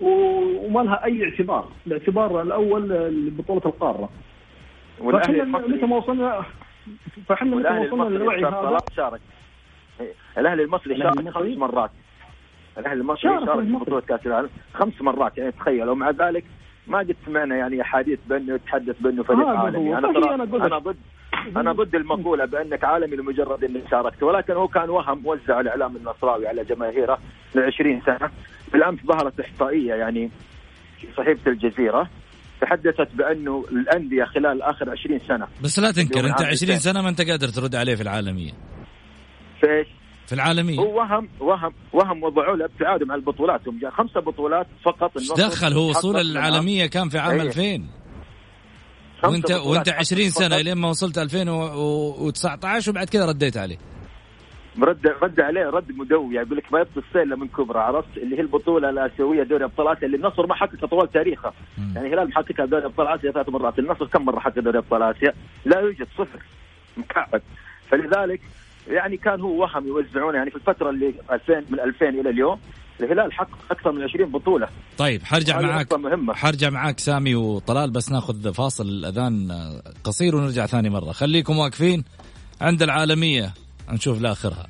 و- 0.00 0.66
وما 0.66 0.80
لها 0.80 1.04
أي 1.04 1.24
اعتبار، 1.24 1.68
الاعتبار 1.86 2.42
الأول 2.42 2.88
لبطولة 3.26 3.62
القارة. 3.66 4.08
والأهلي 5.00 5.42
متى 5.42 5.86
ما 5.86 5.96
وصلنا 5.96 6.42
فاحنا 7.28 7.56
متى 7.56 7.68
ما 7.70 7.80
وصلنا 7.80 8.04
للوعي 8.16 8.44
هذا 8.44 8.78
شارك 8.96 9.20
الأهلي 10.38 10.62
المصري 10.62 10.98
شارك؟ 10.98 11.28
خمس 11.30 11.56
مرات 11.58 11.90
الأهلي 12.78 13.00
المصري 13.00 13.20
شارك 13.30 13.60
في. 13.60 13.72
بطولة 13.72 14.00
كأس 14.00 14.26
العالم 14.26 14.48
خمس 14.74 15.02
مرات 15.02 15.38
يعني 15.38 15.52
تخيل 15.52 15.88
ومع 15.88 16.10
ذلك 16.10 16.44
ما 16.86 16.98
قد 16.98 17.16
سمعنا 17.26 17.56
يعني 17.56 17.80
أحاديث 17.82 18.18
بأنه 18.26 18.54
يتحدث 18.54 18.96
بأنه 19.00 19.22
فريق. 19.22 19.46
عالمي 19.48 19.98
أنا 19.98 20.12
ترى 20.12 20.18
أقول 20.18 20.62
أنا. 20.62 20.78
ضد 20.78 20.96
أنا 21.56 21.72
ضد 21.72 21.94
المقولة 21.94 22.44
بأنك 22.44 22.84
عالمي 22.84 23.16
لمجرد 23.16 23.64
انك 23.64 23.82
شاركت 23.90 24.22
ولكن 24.22 24.52
هو 24.52 24.68
كان 24.68 24.90
وهم 24.90 25.26
وزع 25.26 25.60
الإعلام 25.60 25.96
النصراوي 25.96 26.48
على 26.48 26.64
جماهيره 26.64 27.18
ل 27.54 27.58
20 27.60 28.02
سنة. 28.06 28.30
بالأمس 28.72 28.98
ظهرت 29.06 29.40
إحصائية 29.40 29.94
يعني 29.94 30.30
في 31.00 31.06
صحيفة 31.16 31.50
الجزيرة 31.50 32.08
تحدثت 32.60 33.08
بأنه 33.14 33.64
الأندية 33.72 34.24
خلال 34.24 34.62
آخر 34.62 34.90
20 34.90 35.18
سنة 35.28 35.46
بس 35.62 35.78
لا 35.78 35.90
تنكر 35.90 36.18
أنت 36.18 36.40
العام 36.40 36.52
20 36.52 36.52
الثاني. 36.52 36.78
سنة 36.78 37.02
ما 37.02 37.08
أنت 37.08 37.20
قادر 37.20 37.48
ترد 37.48 37.74
عليه 37.74 37.94
في 37.94 38.02
العالمية. 38.02 38.52
في 39.60 39.66
إيش؟ 39.78 39.86
في 40.26 40.32
العالمية. 40.34 40.78
هو 40.78 40.98
وهم 40.98 41.28
وهم 41.40 41.72
وهم 41.92 42.22
وضعوا 42.22 42.56
له 42.56 42.64
ابتعاده 42.64 43.06
مع 43.06 43.14
البطولات. 43.14 43.68
هم 43.68 43.78
جاء 43.78 43.90
خمسة 43.90 44.20
بطولات 44.20 44.66
فقط. 44.84 45.12
دخل 45.38 45.72
هو 45.72 45.88
وصول 45.90 46.16
العالمية 46.16 46.86
كان 46.86 47.08
في 47.08 47.18
عام 47.18 47.40
إيه. 47.40 47.42
2000 47.42 47.62
خمسة 47.62 47.97
وانت 49.24 49.50
وانت 49.50 49.88
حقق 49.88 49.98
20 49.98 50.30
سنة. 50.30 50.56
لين 50.58 50.74
ما 50.78 50.88
وصلت 50.88 51.18
2019 51.18 52.90
وبعد 52.90 53.08
كذا 53.08 53.26
رديت 53.26 53.56
عليه. 53.56 53.76
رد 54.82 55.06
رد 55.22 55.40
عليه 55.40 55.70
رد 55.70 55.92
مدوي 55.92 56.34
يقول 56.34 56.56
لك 56.56 56.72
ما 56.72 56.80
يبطل 56.80 57.02
السيل 57.08 57.36
من 57.36 57.48
كبرى 57.48 57.78
عرفت؟ 57.78 58.16
اللي 58.16 58.36
هي 58.36 58.40
البطولة 58.40 58.90
الآسيوية 58.90 59.42
دوري 59.42 59.64
ابطال 59.64 59.88
اسيا 59.88 60.06
اللي 60.06 60.16
النصر 60.16 60.46
ما 60.46 60.54
حققها 60.54 60.86
طوال 60.86 61.12
تاريخه. 61.12 61.52
مم. 61.78 61.92
يعني 61.96 62.08
الهلال 62.08 62.28
محققها 62.28 62.66
دوري 62.66 62.84
ابطال 62.84 63.06
اسيا 63.08 63.30
ثلاث 63.32 63.48
مرات 63.48 63.78
النصر 63.78 64.06
كم 64.06 64.24
مرة 64.24 64.40
حقق 64.40 64.58
دوري 64.58 64.78
ابطال 64.78 65.02
اسيا 65.02 65.34
لا 65.64 65.80
يوجد 65.80 66.06
صفر. 66.18 66.42
مكعب. 66.96 67.40
فلذلك 67.90 68.40
يعني 68.88 69.16
كان 69.16 69.40
هو 69.40 69.60
وهم 69.62 69.86
يوزعونه 69.86 70.38
يعني 70.38 70.50
في 70.50 70.56
الفترة 70.56 70.90
اللي 70.90 71.14
2000 71.32 71.64
من 71.70 71.80
2000 71.80 72.08
إلى 72.08 72.30
اليوم 72.30 72.60
الهلال 73.00 73.32
حقق 73.32 73.58
أكثر 73.70 73.92
من 73.92 74.02
20 74.02 74.32
بطولة. 74.32 74.68
طيب 74.98 75.22
حرجع 75.22 75.60
معاك. 75.60 75.92
مهمة. 75.92 76.34
حرجع 76.34 76.70
معاك 76.70 76.98
سامي 77.00 77.34
وطلال 77.34 77.90
بس 77.90 78.12
ناخذ 78.12 78.52
فاصل 78.54 78.88
الاذان 78.88 79.52
قصير 80.04 80.36
ونرجع 80.36 80.66
ثاني 80.66 80.90
مرة. 80.90 81.12
خليكم 81.12 81.58
واقفين 81.58 82.04
عند 82.60 82.82
العالمية 82.82 83.54
نشوف 83.90 84.20
لآخرها. 84.20 84.66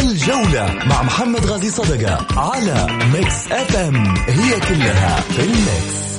الجولة 0.00 0.84
مع 0.86 1.02
محمد 1.02 1.46
غازي 1.46 1.70
صدقة 1.70 2.40
على 2.40 2.86
Mix 3.12 3.52
FM 3.52 3.96
هي 4.16 4.60
كلها 4.60 5.20
في 5.20 5.42
ال 5.42 5.60
mix 5.60 6.15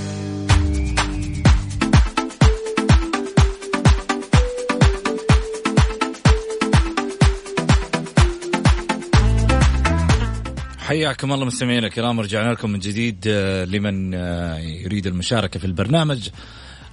حياكم 10.87 11.33
الله 11.33 11.45
مستمعينا 11.45 11.87
الكرام 11.87 12.19
رجعنا 12.19 12.51
لكم 12.51 12.69
من 12.69 12.79
جديد 12.79 13.25
آه، 13.27 13.65
لمن 13.65 14.13
آه، 14.13 14.57
يريد 14.57 15.07
المشاركة 15.07 15.59
في 15.59 15.65
البرنامج. 15.65 16.29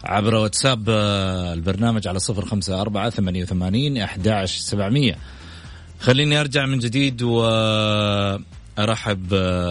عبر 0.04 0.34
واتساب 0.34 0.84
آه، 0.88 1.52
البرنامج 1.52 2.08
على 2.08 2.18
صفر 2.18 2.44
خمسة 2.44 2.80
أربعة 2.80 3.10
ثمانية 3.10 3.42
وثمانين 3.42 3.98
أحداش 3.98 4.56
سبعمية. 4.56 5.14
خليني 6.00 6.40
أرجع 6.40 6.66
من 6.66 6.78
جديد 6.78 7.22
وأرحب 7.22 8.44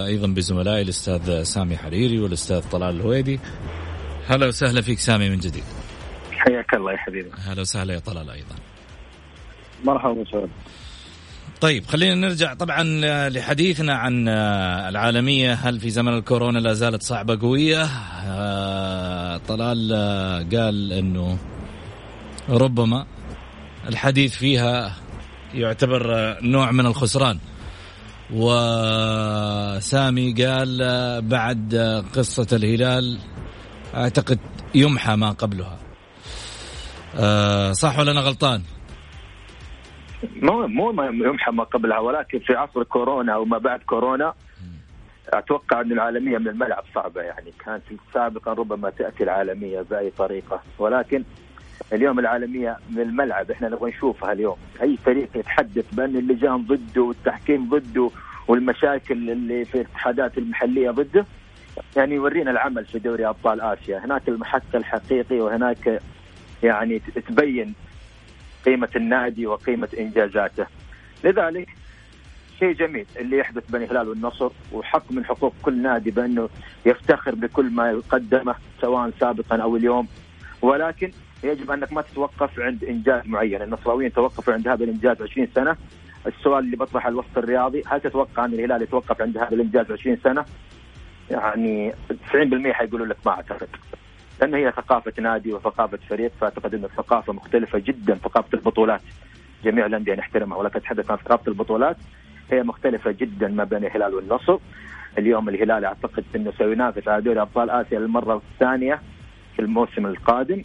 أيضا 0.06 0.28
بزملائي 0.28 0.82
الأستاذ 0.82 1.44
سامي 1.44 1.78
حريري 1.78 2.20
والأستاذ 2.20 2.70
طلال 2.70 2.96
الهويدي. 2.96 3.40
هلا 4.28 4.48
وسهلا 4.48 4.82
فيك 4.82 5.00
سامي 5.00 5.30
من 5.30 5.40
جديد. 5.40 5.64
حياك 6.32 6.74
الله 6.74 6.92
يا 6.92 6.98
حبيبي. 6.98 7.30
هلا 7.46 7.62
وسهلا 7.62 7.94
يا 7.94 8.00
طلال 8.00 8.30
أيضا. 8.30 8.56
مرحبا 9.84 10.14
مسعود 10.14 10.50
طيب 11.64 11.86
خلينا 11.86 12.16
نرجع 12.16 12.54
طبعا 12.54 12.84
لحديثنا 13.30 13.94
عن 13.94 14.28
العالمية. 14.90 15.54
هل 15.54 15.80
في 15.80 15.90
زمن 15.90 16.18
الكورونا 16.18 16.60
لا 16.60 16.74
زالت 16.74 17.04
صعبة 17.04 17.40
قوية؟ 17.40 17.84
آه، 18.28 19.38
طلال 19.48 19.92
آه، 19.94 20.38
قال 20.38 20.94
إنه 20.94 21.38
ربما 22.50 23.06
الحديث 23.88 24.36
فيها 24.36 24.96
يعتبر 25.54 26.16
آه، 26.16 26.38
نوع 26.42 26.72
من 26.72 26.86
الخسران. 26.86 27.40
وسامي 28.34 30.34
قال 30.34 30.82
آه، 30.82 31.20
بعد 31.20 31.76
آه، 31.76 32.04
قصة 32.16 32.48
الهلال 32.54 33.18
أعتقد 33.96 34.40
يمحى 34.76 35.16
ما 35.16 35.30
قبلها. 35.30 35.80
آه، 37.16 37.72
صح 37.72 38.00
ولا 38.00 38.12
أنا 38.12 38.22
غلطان؟ 38.22 38.62
مو 40.42 40.68
مو 40.68 41.04
يمحى 41.04 41.52
ما 41.52 41.64
قبلها 41.64 42.00
ولكن 42.00 42.40
في 42.40 42.56
عصر 42.56 42.84
كورونا 42.84 43.38
وما 43.38 43.58
بعد 43.58 43.80
كورونا 43.80 44.34
أتوقع 45.30 45.82
إن 45.82 45.92
العالمية 45.92 46.38
من 46.38 46.48
الملعب 46.48 46.84
صعبة 46.96 47.22
يعني. 47.22 47.54
كانت 47.66 47.84
سابقا 48.14 48.54
ربما 48.54 48.90
تأتي 48.90 49.24
العالمية 49.24 49.82
بأي 49.82 50.10
طريقة. 50.10 50.62
ولكن 50.80 51.24
اليوم 51.94 52.20
العالمية 52.20 52.78
من 52.90 53.02
الملعب 53.02 53.52
إحنا 53.52 53.70
نبغى 53.70 53.90
نشوفها 53.92 54.32
اليوم. 54.32 54.56
أي 54.82 54.98
فريق 54.98 55.30
يتحدث 55.36 55.86
بأن 55.94 56.16
اللجان 56.16 56.66
ضده 56.66 57.02
والتحكيم 57.02 57.70
ضده 57.70 58.10
والمشاكل 58.48 59.30
اللي 59.30 59.66
في 59.66 59.76
الاتحادات 59.76 60.38
المحلية 60.38 60.92
ضده 60.92 61.26
يعني 61.96 62.16
يورينا 62.16 62.52
العمل 62.52 62.86
في 62.86 63.00
دوري 63.00 63.28
أبطال 63.28 63.62
آسيا. 63.62 64.06
هناك 64.06 64.28
المحك 64.30 64.76
الحقيقي 64.76 65.40
وهناك 65.40 66.02
يعني 66.64 67.00
تبين 67.00 67.74
قيمة 68.66 68.90
النادي 68.96 69.48
وقيمة 69.48 69.90
إنجازاته 70.00 70.66
لذلك 71.24 71.70
شيء 72.60 72.74
جميل 72.74 73.06
اللي 73.20 73.38
يحدث 73.38 73.72
بين 73.72 73.84
الهلال 73.84 74.10
والنصر 74.10 74.52
وحق 74.72 75.12
من 75.12 75.26
حقوق 75.26 75.54
كل 75.62 75.82
نادي 75.82 76.12
بأنه 76.12 76.50
يفتخر 76.86 77.36
بكل 77.36 77.70
ما 77.70 77.92
يقدمه 77.92 78.56
سواء 78.82 79.12
سابقا 79.20 79.58
أو 79.58 79.76
اليوم 79.76 80.08
ولكن 80.62 81.12
يجب 81.44 81.72
أنك 81.72 81.94
ما 81.94 82.02
تتوقف 82.02 82.60
عند 82.60 82.84
إنجاز 82.84 83.22
معين، 83.26 83.62
النصراويين 83.62 84.14
توقفوا 84.14 84.54
عند 84.54 84.68
هذا 84.68 84.84
الإنجاز 84.84 85.22
20 85.22 85.48
سنة. 85.56 85.78
السؤال 86.28 86.66
اللي 86.66 86.78
بطرحه 86.78 87.10
الوسط 87.10 87.38
الرياضي، 87.38 87.84
هل 87.88 88.02
تتوقع 88.02 88.46
أن 88.46 88.54
الهلال 88.54 88.82
يتوقف 88.82 89.22
عند 89.22 89.38
هذا 89.38 89.54
الإنجاز 89.54 89.92
20 89.92 90.18
سنة؟ 90.24 90.46
يعني 91.32 91.94
90% 92.10 92.74
حيقولوا 92.74 93.06
لك 93.06 93.18
ما 93.26 93.32
أعتقد. 93.32 93.68
لأنه 94.42 94.58
هي 94.58 94.72
ثقافة 94.72 95.14
نادي 95.22 95.54
وثقافة 95.54 96.00
فريق 96.10 96.32
فأعتقد 96.42 96.74
انه 96.74 96.88
ثقافه 96.88 97.34
مختلفة 97.34 97.80
جدا. 97.80 98.16
ثقافة 98.16 98.50
البطولات. 98.54 99.02
جميع 99.64 99.86
الأندية 99.86 100.16
نحترمها 100.16 100.58
ولكن 100.58 100.80
اتحدث 100.80 101.12
عن 101.12 101.18
ثقافة 101.18 101.48
البطولات 101.48 101.98
هي 102.52 102.64
مختلفة 102.64 103.12
جدا 103.12 103.48
ما 103.48 103.64
بين 103.64 103.86
الهلال 103.86 104.14
والنصر. 104.16 104.58
اليوم 105.18 105.50
الهلال 105.50 105.86
أعتقد 105.86 106.24
إنه 106.36 106.54
سينافس 106.58 107.08
على 107.08 107.22
دوري 107.22 107.42
أبطال 107.42 107.70
آسيا 107.70 108.00
للمرة 108.00 108.36
الثانية 108.52 109.02
في 109.56 109.62
الموسم 109.62 110.06
القادم 110.06 110.62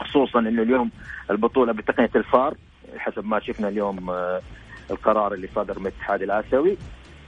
خصوصا 0.00 0.38
إنه 0.38 0.62
اليوم 0.62 0.90
البطولة 1.30 1.72
بتقنية 1.72 2.10
الفار 2.16 2.54
حسب 2.98 3.24
ما 3.26 3.40
شفنا 3.40 3.68
اليوم 3.68 4.10
آه، 4.10 4.40
القرار 4.90 5.34
اللي 5.34 5.48
صدر 5.54 5.78
من 5.78 5.86
الاتحاد 5.86 6.22
الآسيوي. 6.22 6.76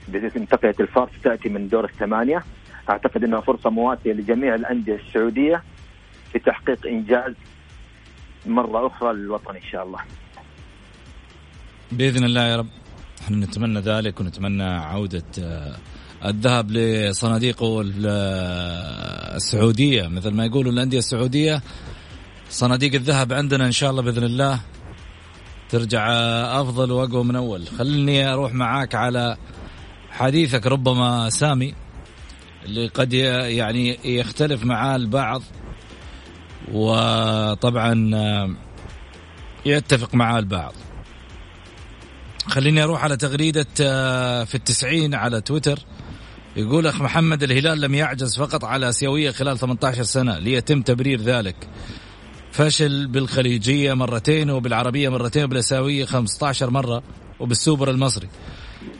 باسم 0.07 0.45
تقنيه 0.45 0.75
الفار 0.79 1.09
تاتي 1.23 1.49
من 1.49 1.67
دور 1.67 1.85
الثمانية. 1.85 2.43
أعتقد 2.89 3.23
إنها 3.23 3.41
فرصة 3.41 3.69
مواتية 3.69 4.13
لجميع 4.13 4.55
الأندية 4.55 4.95
السعودية 4.95 5.63
في 6.31 6.39
تحقيق 6.39 6.87
إنجاز 6.87 7.33
مرة 8.45 8.87
أخرى 8.87 9.13
للوطن 9.13 9.55
إن 9.55 9.61
شاء 9.71 9.83
الله. 9.83 9.99
بإذن 11.91 12.23
الله 12.23 12.41
يا 12.47 12.55
رب. 12.55 12.67
إحنا 13.21 13.37
نتمنى 13.37 13.79
ذلك 13.79 14.19
ونتمنى 14.19 14.63
عودة 14.63 15.23
آه، 15.39 15.75
الذهب 16.25 16.71
لصناديقه 16.71 17.81
السعودية. 19.35 20.07
مثل 20.07 20.33
ما 20.33 20.45
يقولوا 20.45 20.71
الأندية 20.71 20.97
السعودية 20.97 21.61
صناديق 22.49 22.93
الذهب 22.93 23.33
عندنا 23.33 23.65
إن 23.65 23.71
شاء 23.71 23.89
الله 23.91 24.01
بإذن 24.01 24.23
الله 24.23 24.59
ترجع 25.69 26.07
أفضل 26.61 26.91
وأقوى 26.91 27.23
من 27.23 27.35
أول. 27.35 27.67
خليني 27.67 28.33
أروح 28.33 28.53
معاك 28.53 28.95
على 28.95 29.37
حديثك 30.11 30.67
ربما 30.67 31.29
سامي. 31.29 31.84
اللي 32.65 32.87
قد 32.87 33.13
يعني 33.13 33.99
يختلف 34.03 34.63
معاه 34.63 34.95
البعض 34.95 35.41
وطبعا 36.71 38.11
يتفق 39.65 40.15
معاه 40.15 40.39
البعض. 40.39 40.73
خليني 42.47 42.83
أروح 42.83 43.03
على 43.03 43.17
تغريدة 43.17 43.65
آه، 43.81 44.43
في 44.43 44.55
التسعين 44.55 45.13
على 45.13 45.41
تويتر. 45.41 45.79
يقول 46.55 46.87
أخ 46.87 47.01
محمد 47.01 47.43
الهلال 47.43 47.81
لم 47.81 47.95
يعجز 47.95 48.37
فقط 48.37 48.63
على 48.65 48.89
آسيوية 48.89 49.31
خلال 49.31 49.59
18 49.59 50.03
سنة 50.03 50.37
ليتم 50.39 50.81
تبرير 50.81 51.21
ذلك. 51.21 51.55
فشل 52.51 53.07
بالخليجية 53.07 53.93
مرتين 53.93 54.49
وبالعربية 54.49 55.09
مرتين 55.09 55.43
وبالآسيوية 55.43 56.05
15 56.05 56.69
مرة 56.69 57.03
وبالسوبر 57.39 57.89
المصري. 57.89 58.27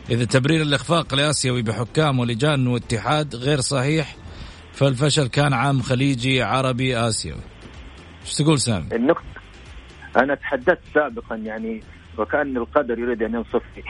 إذا 0.09 0.25
تبرير 0.25 0.61
الإخفاق 0.61 1.13
الاسيوي 1.13 1.61
بحكام 1.61 2.19
ولجان 2.19 2.67
واتحاد 2.67 3.35
غير 3.35 3.59
صحيح 3.59 4.15
فالفشل 4.73 5.27
كان 5.27 5.53
عام 5.53 5.81
خليجي 5.81 6.41
عربي 6.43 6.97
آسيوي. 6.97 7.41
إيش 8.21 8.33
تقول 8.33 8.59
سامي؟ 8.59 8.95
النقطة 8.95 9.23
أنا 10.17 10.35
تحدثت 10.35 10.79
سابقا 10.93 11.35
يعني 11.35 11.83
وكأن 12.17 12.57
القدر 12.57 12.99
يريد 12.99 13.23
أن 13.23 13.33
ينصفني 13.33 13.83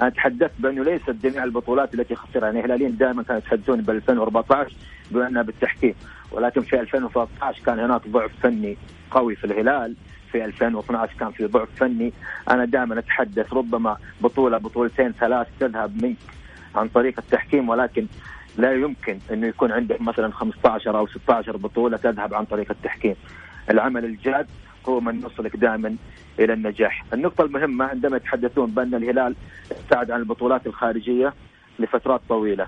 أنا 0.00 0.10
تحدثت 0.10 0.52
بأنه 0.58 0.84
ليست 0.84 1.10
جميع 1.10 1.44
البطولات 1.44 1.94
التي 1.94 2.14
خسرها. 2.14 2.44
يعني 2.44 2.60
الهلاليين 2.60 2.96
دائما 2.96 3.22
كانوا 3.22 3.40
يتحدثون 3.40 3.80
ب 3.80 3.90
2014 3.90 4.74
بأنها 5.10 5.42
بالتحكيم. 5.42 5.94
ولكن 6.32 6.60
في 6.60 6.80
2013 6.80 7.62
كان 7.66 7.78
هناك 7.78 8.08
ضعف 8.08 8.30
فني 8.42 8.76
قوي 9.10 9.36
في 9.36 9.44
الهلال. 9.44 9.96
في 10.32 10.44
2012 10.44 11.12
كان 11.20 11.30
في 11.30 11.46
ضعف 11.46 11.68
فني 11.76 12.12
أنا 12.50 12.64
دائما 12.64 12.98
أتحدث 12.98 13.52
ربما 13.52 13.96
بطولة 14.20 14.58
بطولتين 14.58 15.12
ثلاث 15.12 15.46
تذهب 15.60 16.02
منك 16.02 16.16
عن 16.74 16.88
طريق 16.88 17.14
التحكيم 17.18 17.68
ولكن 17.68 18.06
لا 18.58 18.72
يمكن 18.72 19.18
إنه 19.32 19.46
يكون 19.46 19.72
عندك 19.72 20.00
مثلا 20.00 20.32
15 20.32 20.98
أو 20.98 21.06
16 21.06 21.56
بطولة 21.56 21.96
تذهب 21.96 22.34
عن 22.34 22.44
طريق 22.44 22.70
التحكيم 22.70 23.14
العمل 23.70 24.04
الجاد 24.04 24.46
هو 24.88 25.00
من 25.00 25.20
يوصلك 25.20 25.56
دائما 25.56 25.96
إلى 26.38 26.52
النجاح. 26.52 27.04
النقطة 27.12 27.44
المهمة 27.44 27.84
عندما 27.84 28.16
يتحدثون 28.16 28.70
بأن 28.70 28.94
الهلال 28.94 29.34
ابتعد 29.70 30.10
عن 30.10 30.20
البطولات 30.20 30.66
الخارجية 30.66 31.34
لفترات 31.78 32.20
طويلة. 32.28 32.66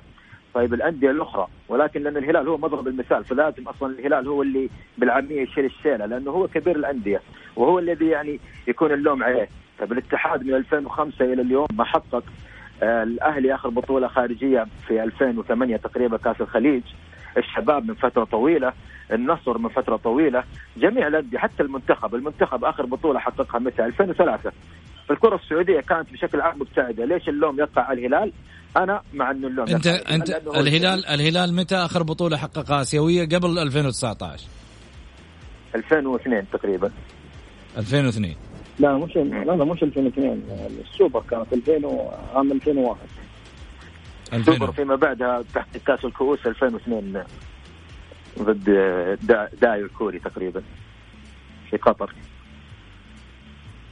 طيب 0.55 0.75
الأندية 0.75 1.11
الأخرى 1.11 1.47
ولكن 1.69 2.03
لأن 2.03 2.17
الهلال 2.17 2.49
هو 2.49 2.59
مضرب 2.59 2.89
المثال 2.89 3.25
فلازم 3.25 3.69
أصلا 3.69 3.99
الهلال 3.99 4.29
هو 4.29 4.43
اللي 4.43 4.69
بالعامية 4.99 5.43
يشيل 5.43 5.65
الشيلة 5.65 6.07
لأنه 6.07 6.31
هو 6.31 6.49
كبير 6.49 6.77
الأندية 6.77 7.21
وهو 7.57 7.79
الذي 7.79 8.07
يعني 8.07 8.41
يكون 8.69 8.93
اللوم 8.93 9.23
عليه. 9.23 9.49
طيب 9.79 9.93
الاتحاد 9.93 10.47
من 10.47 10.55
2005 10.55 11.25
إلى 11.25 11.43
اليوم 11.43 11.67
ما 11.73 11.85
حقق 11.85 12.25
آه، 12.83 13.03
الأهلي 13.03 13.55
آخر 13.55 13.69
بطولة 13.69 14.09
خارجية 14.09 14.67
في 14.89 15.03
2008 15.03 15.77
تقريبا 15.77 16.17
كأس 16.17 16.41
الخليج. 16.41 16.83
الشباب 17.37 17.89
من 17.89 17.95
فترة 17.95 18.25
طويلة 18.25 18.73
النصر 19.13 19.59
من 19.59 19.69
فترة 19.69 19.97
طويلة 19.97 20.45
جميع 20.77 21.07
الأندية 21.07 21.39
حتى 21.39 21.63
المنتخب 21.63 22.15
المنتخب 22.15 22.65
آخر 22.65 22.87
بطولة 22.87 23.19
حققها 23.19 23.59
متى؟ 23.59 23.85
2003 23.85 24.53
الكرة 25.11 25.37
السعودية 25.37 25.81
كانت 25.81 26.13
بشكل 26.13 26.41
عام 26.41 26.59
مبتعدة. 26.59 27.05
ليش 27.05 27.29
اللوم 27.29 27.59
يقع 27.59 27.83
على 27.83 28.07
الهلال؟ 28.07 28.33
أنا 28.77 29.03
مع 29.15 29.31
إنه 29.31 29.49
اللوم 29.49 29.69
انت 29.69 29.87
أنت 29.87 30.31
الهلال 30.31 31.07
الهلال 31.07 31.55
متى 31.55 31.77
آخر 31.77 32.03
بطولة 32.03 32.37
حققها 32.37 32.83
آسيوية؟ 32.83 33.25
قبل 33.25 33.59
2019 33.59 34.45
2002 35.75 36.45
تقريبا. 36.53 36.91
2002 37.79 38.35
لا 38.79 38.99
مش 38.99 39.17
لا 39.17 39.45
لا 39.45 39.65
مش 39.65 39.83
2002 39.83 40.43
السوبر 40.81 41.23
كانت 41.31 41.53
2000 41.53 42.11
عام 42.35 42.53
2001 42.53 43.01
السوبر 44.33 44.73
فيما 44.73 44.97
بعدها 44.97 45.45
تحت 45.55 45.77
كأس 45.87 46.05
الكؤوس 46.05 46.47
2002 46.47 47.25
ضد 48.39 48.65
دايو 49.61 49.87
الكوري 49.87 50.19
تقريبا 50.19 50.63
في 51.71 51.77
قطر. 51.77 52.15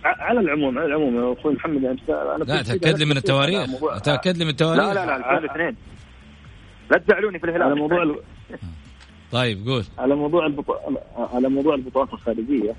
على 0.04 0.40
العموم 0.40 0.78
على 0.78 0.86
العموم 0.86 1.16
يا 1.16 1.32
أخوي 1.32 1.54
محمد 1.54 1.84
أنا 1.84 2.44
لا 2.44 2.62
تأكد 2.62 2.98
لي 2.98 3.04
من 3.04 3.16
التواريخ. 3.16 3.66
تأكد 4.02 4.36
لي 4.36 4.44
من 4.44 4.50
التواريخ 4.50 4.84
لا 4.84 4.94
لا 4.94 5.06
لا 5.06 5.16
2002 5.16 5.76
لا 6.90 6.98
تزعلوني 6.98 7.38
في 7.38 7.44
الهلال. 7.44 7.62
على 7.62 7.74
موضوع 7.74 8.02
ال... 8.02 8.16
طيب 9.32 9.68
قول. 9.68 9.84
على 9.98 10.14
موضوع 10.14 10.46
البطو... 10.46 10.74
على 11.16 11.48
موضوع 11.48 11.74
البطولات 11.74 12.12
الخارجية. 12.12 12.74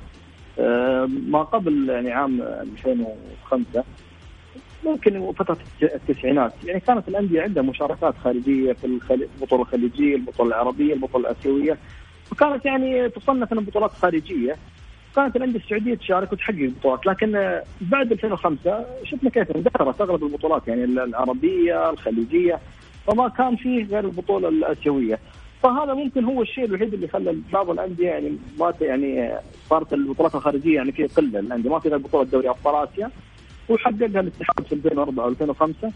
آه، 0.60 1.06
ما 1.06 1.44
قبل 1.44 1.90
يعني 1.90 2.12
عام 2.12 2.42
2005 2.42 3.84
ممكن 4.86 5.32
فترة 5.32 5.58
التسعينات 5.84 6.54
يعني 6.66 6.80
كانت 6.80 7.08
الأندية 7.08 7.42
عندها 7.42 7.64
مشاركات 7.64 8.16
خارجية 8.24 8.74
في 8.74 9.00
البطولة 9.12 9.62
الخليجية، 9.62 10.16
البطولة 10.16 10.50
العربية، 10.50 10.94
البطولة 10.94 11.32
الآسيوية. 11.32 11.78
وكانت 12.32 12.66
يعني 12.66 13.10
تصنف 13.10 13.54
إنها 13.54 13.64
بطولات 13.64 13.92
خارجية. 13.92 14.56
كانت 15.16 15.36
الأندية 15.36 15.60
السعودية 15.60 15.96
تشارك 15.96 16.34
وتحقق 16.34 16.72
بطولات 16.80 17.06
لكن 17.06 17.60
بعد 17.82 18.12
2005 18.12 18.86
شفنا 19.04 19.30
كيف 19.30 19.52
اندثرت 19.52 20.02
أغلب 20.02 20.24
البطولات 20.24 20.68
يعني 20.68 20.84
العربية 20.84 21.90
الخليجية 21.90 22.60
فما 23.08 23.28
كان 23.28 23.56
فيه 23.56 23.86
غير 23.86 24.06
البطولة 24.06 24.50
الآسيوية. 24.50 25.20
فهذا 25.64 25.94
ممكن 25.94 26.24
هو 26.24 26.42
الشيء 26.42 26.66
الوحيد 26.66 26.94
اللي 26.94 27.08
خلى 27.08 27.38
بعض 27.54 27.70
الأندية 27.70 28.08
يعني 28.10 28.38
ما 28.60 28.74
يعني 28.82 29.32
صارت 29.70 29.94
البطولات 29.94 30.36
الخارجية 30.36 30.76
يعني 30.76 30.92
في 30.92 31.08
قلة. 31.08 31.40
الأندية 31.40 31.70
ما 31.70 31.80
في 31.80 31.90
غير 31.90 31.98
بطولة 31.98 32.24
دوري 32.30 32.50
أبطال 32.50 32.90
آسيا 32.90 33.12
وحققها 33.70 34.20
الاتحاد 34.20 34.66
في 34.70 34.76
2004 34.76 35.34
و2005 35.34 35.92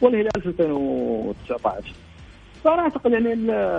والهلال 0.00 0.42
في 0.42 0.46
2019 0.46 1.94
فانا 2.64 2.82
أعتقد 2.82 3.12
يعني 3.12 3.32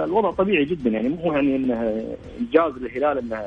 الوضع 0.04 0.32
طبيعي 0.32 0.66
جدا 0.66 0.90
يعني 0.90 1.10
مو 1.10 1.34
يعني 1.34 1.56
إنه 1.56 2.06
إنجاز 2.40 2.74
للهلال 2.78 3.18
إنه 3.18 3.44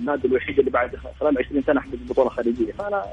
النادي 0.00 0.28
الوحيد 0.28 0.58
اللي 0.58 0.70
بعد 0.70 0.96
خلال 1.20 1.38
20 1.38 1.62
سنة 1.62 1.80
حقق 1.80 1.90
بطولة 2.08 2.28
خارجيه 2.28 2.72
فأنا 2.72 3.04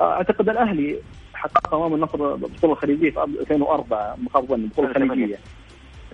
أعتقد 0.00 0.48
الأهلي 0.48 0.98
حقق 1.34 1.74
امام 1.74 1.94
النصر 1.94 2.34
بطولة 2.36 2.74
خارجيه 2.74 3.10
في 3.10 3.24
2004 3.24 4.16
مخاف 4.22 4.44
ظني 4.44 4.66
بطولة 4.66 4.92
خليجية. 4.92 5.38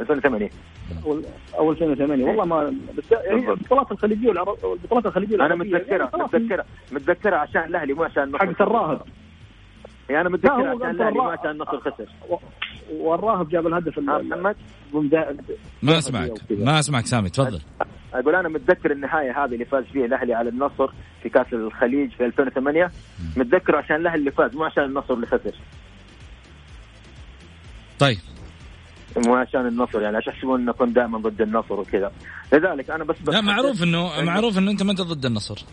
2008 0.00 0.50
أو 1.58 1.70
2008 1.72 2.24
والله 2.24 2.44
ما 2.44 2.74
بس 2.98 3.12
يعني 3.12 3.50
البطولات 3.50 3.92
الخليجية 3.92 4.28
والبطولات 4.28 5.06
الخليجية 5.06 5.36
أنا 5.36 5.54
متذكرها 5.54 6.10
يعني 6.14 6.24
متذكرها 6.24 6.64
متذكرها 6.92 7.38
عشان 7.38 7.64
الأهلي 7.64 7.92
مو 7.92 8.04
عشان 8.04 8.22
النصر 8.22 8.38
حق 8.38 8.62
الراهب. 8.62 9.00
يعني 10.08 10.20
أنا 10.20 10.28
متذكر 10.28 10.68
عشان 10.68 10.90
الأهلي 10.90 11.18
ما 11.18 11.30
عشان 11.30 11.50
النصر 11.50 11.80
خسر. 11.80 12.06
والراهب 12.92 13.48
جاب 13.48 13.66
الهدف 13.66 13.98
محمد. 13.98 14.56
ما 15.82 15.98
أسمعك. 15.98 16.32
ما 16.50 16.78
أسمعك 16.78 17.06
سامي 17.06 17.30
تفضل. 17.30 17.60
أقول 18.14 18.34
أنا 18.34 18.48
متذكر 18.48 18.92
النهاية 18.92 19.44
هذه 19.44 19.52
اللي 19.52 19.64
فاز 19.64 19.84
فيها 19.84 20.04
الأهلي 20.04 20.34
على 20.34 20.48
النصر 20.48 20.90
في 21.22 21.28
كأس 21.28 21.46
الخليج 21.52 22.10
في 22.10 22.26
2008 22.26 22.90
متذكر 23.36 23.76
عشان 23.76 23.96
الأهلي 23.96 24.18
اللي 24.18 24.30
فاز 24.30 24.54
مو 24.54 24.64
عشان 24.64 24.84
النصر 24.84 25.14
اللي 25.14 25.26
خسر. 25.26 25.54
طيب. 27.98 28.18
مو 29.16 29.34
عشان 29.34 29.66
النصر 29.66 30.02
يعني 30.02 30.16
عشان 30.16 30.32
يحسبون 30.32 30.60
إنه 30.60 30.72
كنت 30.72 30.96
دائما 30.96 31.18
ضد 31.18 31.40
النصر 31.40 31.80
وكذا. 31.80 32.12
لذلك 32.52 32.90
أنا 32.90 33.04
بس, 33.04 33.16
بس 33.20 33.34
لا 33.34 33.40
معروف 33.40 33.82
انه 33.82 34.22
معروف 34.22 34.58
إنه 34.58 34.70
أنت 34.70 34.82
ما 34.82 34.90
أنت 34.90 35.00
ضد 35.00 35.26
النصر. 35.26 35.64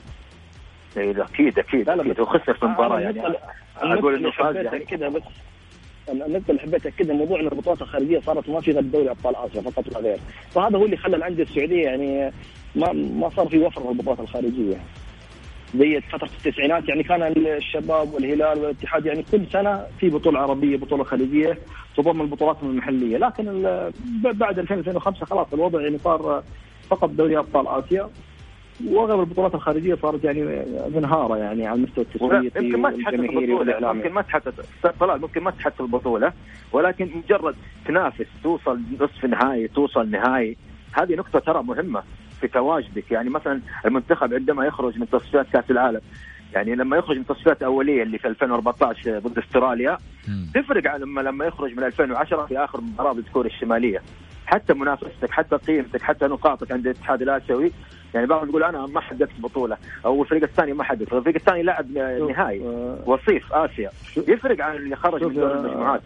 اي 0.98 1.12
أكيد 1.22 1.60
أكيد 1.60 1.90
أكيد. 1.90 2.20
وخسر 2.20 2.54
في 2.54 2.64
المباراة 2.64 3.00
يعني. 3.00 3.22
أقول 3.78 4.16
إنه 4.16 4.32
فاز 4.32 4.56
يعني. 4.56 4.80
كذا 4.80 5.10
بس 5.10 5.22
النقطة 6.10 6.50
اللي 6.50 6.62
حبيت 6.62 6.86
أكدها 6.86 7.16
موضوع 7.16 7.40
أن 7.40 7.46
البطولات 7.46 7.82
الخارجية 7.82 8.20
صارت 8.20 8.50
ما 8.50 8.62
في 8.62 8.72
غير 8.72 8.82
دوري 8.82 9.10
أبطال 9.10 9.36
آسيا 9.36 9.62
فقط 9.62 9.94
لا 9.94 10.00
غير، 10.00 10.20
فهذا 10.50 10.78
هو 10.78 10.86
اللي 10.86 10.98
خلى 10.98 11.16
الأندية 11.16 11.44
السعودية 11.44 11.84
يعني 11.84 12.32
ما 12.76 12.94
ما 12.94 13.30
صار 13.30 13.48
في 13.48 13.60
وفر 13.60 13.82
في 13.82 13.90
البطولات 13.90 14.20
الخارجية. 14.20 14.78
زي 15.76 16.02
فترة 16.02 16.30
التسعينات 16.46 16.90
يعني 16.90 17.04
كان 17.04 17.34
الشباب 17.38 18.14
والهلال 18.14 18.60
والاتحاد 18.60 19.06
يعني 19.06 19.24
كل 19.32 19.42
سنة 19.54 19.86
في 20.00 20.10
بطولة 20.10 20.40
عربية 20.40 20.78
بطولة 20.78 21.04
خليجية 21.04 21.58
تضم 21.98 22.22
البطولات 22.22 22.58
المحلية. 22.64 23.18
لكن 23.18 23.62
بعد 24.14 24.60
2000 24.60 24.76
2005 24.76 25.26
خلاص 25.26 25.48
الوضع 25.54 25.82
يعني 25.82 25.98
صار 25.98 26.44
فقط 26.90 27.10
دوري 27.10 27.38
أبطال 27.38 27.68
آسيا. 27.68 28.10
واغلب 28.88 29.20
البطولات 29.20 29.56
الخارجية 29.56 29.96
صارت 29.96 30.24
يعني 30.24 30.66
منهارة 30.96 31.38
يعني 31.38 31.68
على 31.68 31.78
المستوى 31.78 32.04
التسويقي 32.04 32.66
يمكن 32.66 32.82
ما 32.82 32.92
تحقق 32.92 33.14
والجماهيري 33.20 33.54
البطوله 33.54 33.94
ممكن 33.94 34.12
ما 34.12 34.22
تحقق 34.22 34.54
أستاذ 34.60 34.92
طلال 35.00 35.22
ممكن 35.22 35.44
ما 35.44 35.52
تحقق 35.52 35.82
البطولة 35.82 36.34
ولكن 36.72 37.10
مجرد 37.16 37.56
تنافس 37.86 38.26
توصل 38.44 38.80
نصف 39.02 39.26
نهائي 39.26 39.68
توصل 39.68 40.10
نهائي 40.10 40.58
هذه 40.92 41.16
نقطة 41.16 41.40
ترى 41.40 41.64
مهمة 41.64 42.04
في 42.42 42.48
تواجدك. 42.48 43.12
يعني 43.12 43.30
مثلا 43.30 43.62
المنتخب 43.86 44.34
عندما 44.34 44.66
يخرج 44.66 45.00
من 45.00 45.10
تصفيات 45.10 45.46
كأس 45.54 45.72
العالم 45.72 46.02
يعني 46.54 46.76
لما 46.76 46.98
يخرج 46.98 47.18
من 47.18 47.26
تصفيات 47.26 47.64
أولية 47.64 48.04
اللي 48.04 48.18
في 48.18 48.28
2014 48.28 49.20
ضد 49.20 49.38
استراليا. 49.38 49.98
تفرق 50.54 50.92
عن 50.92 51.00
لما 51.00 51.22
لما 51.22 51.46
يخرج 51.46 51.72
من 51.78 51.84
2010 51.84 52.46
في 52.46 52.58
آخر 52.58 52.82
مباراة 52.82 53.14
ضد 53.14 53.26
كوريا 53.34 53.52
الشمالية. 53.52 54.02
حتى 54.46 54.74
منافستك 54.74 55.32
حتى 55.32 55.56
قيمتك 55.56 56.02
حتى 56.02 56.26
نقاطك 56.26 56.72
عند 56.72 56.88
الاتحاد 56.88 57.22
الآسيوي. 57.22 57.72
يعني 58.14 58.28
بعضهم 58.28 58.50
يقول 58.50 58.64
أنا 58.64 58.86
ما 58.86 59.00
حققت 59.02 59.30
بطولة 59.40 59.78
أو 60.06 60.24
الفريق 60.24 60.44
الثاني 60.44 60.74
ما 60.74 60.84
حقق 60.84 60.98
الفريق 61.02 61.36
الثاني 61.36 61.64
لعب 61.64 61.92
نهائي 62.30 62.62
آه، 62.62 62.98
وصيف 63.06 63.54
آسيا. 63.54 63.90
يفرق 64.28 64.62
عن 64.66 64.76
اللي 64.76 64.96
خرج 64.96 65.24
من 65.24 65.34
دور 65.34 65.50
يا- 65.50 65.56
المجموعات. 65.60 66.02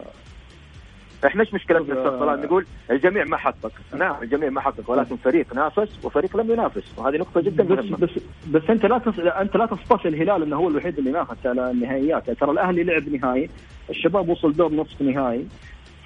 إحنا 1.26 1.40
إيش 1.42 1.54
مشكلتنا 1.54 1.94
أستاذ 1.94 2.18
طلال؟ 2.18 2.40
نقول 2.40 2.66
الجميع 2.90 3.24
ما 3.24 3.36
حقق. 3.36 3.72
نعم 3.98 4.22
الجميع 4.22 4.50
ما 4.50 4.60
حقق 4.60 4.90
ولكن 4.90 5.16
فريق 5.16 5.54
نافس 5.54 6.04
وفريق 6.04 6.36
لم 6.36 6.50
ينافس 6.50 6.98
وهذه 6.98 7.16
نقطة 7.16 7.40
جدا 7.40 7.64
بس 7.64 7.84
مهمة. 7.84 7.96
بس 7.96 8.10
بس 8.50 8.70
أنت 8.70 8.86
لا 8.86 8.98
تص... 8.98 9.18
أنت 9.18 9.56
لا 9.56 9.66
تصطفي 9.66 10.08
الهلال 10.08 10.42
إنه 10.42 10.56
هو 10.56 10.68
الوحيد 10.68 10.98
اللي 10.98 11.10
نافس 11.10 11.46
على 11.46 11.70
النهائيات. 11.70 12.26
يعني 12.28 12.38
ترى 12.40 12.50
الأهلي 12.50 12.82
لعب 12.84 13.08
نهائي 13.08 13.50
الشباب 13.90 14.28
وصل 14.28 14.52
دور 14.52 14.72
نصف 14.74 15.02
نهائي. 15.02 15.46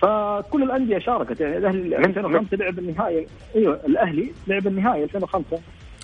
فكل 0.08 0.62
الأندية 0.62 0.98
شاركت. 0.98 1.40
يعني 1.40 1.56
الأهلي 1.56 1.78
من- 1.98 2.04
2005 2.04 2.56
لعب 2.56 2.78
النهائي. 2.78 3.26
أيوه 3.56 3.80
الأهلي 3.86 4.32
لعب 4.46 4.66
النهائي 4.66 5.04
2005 5.04 5.60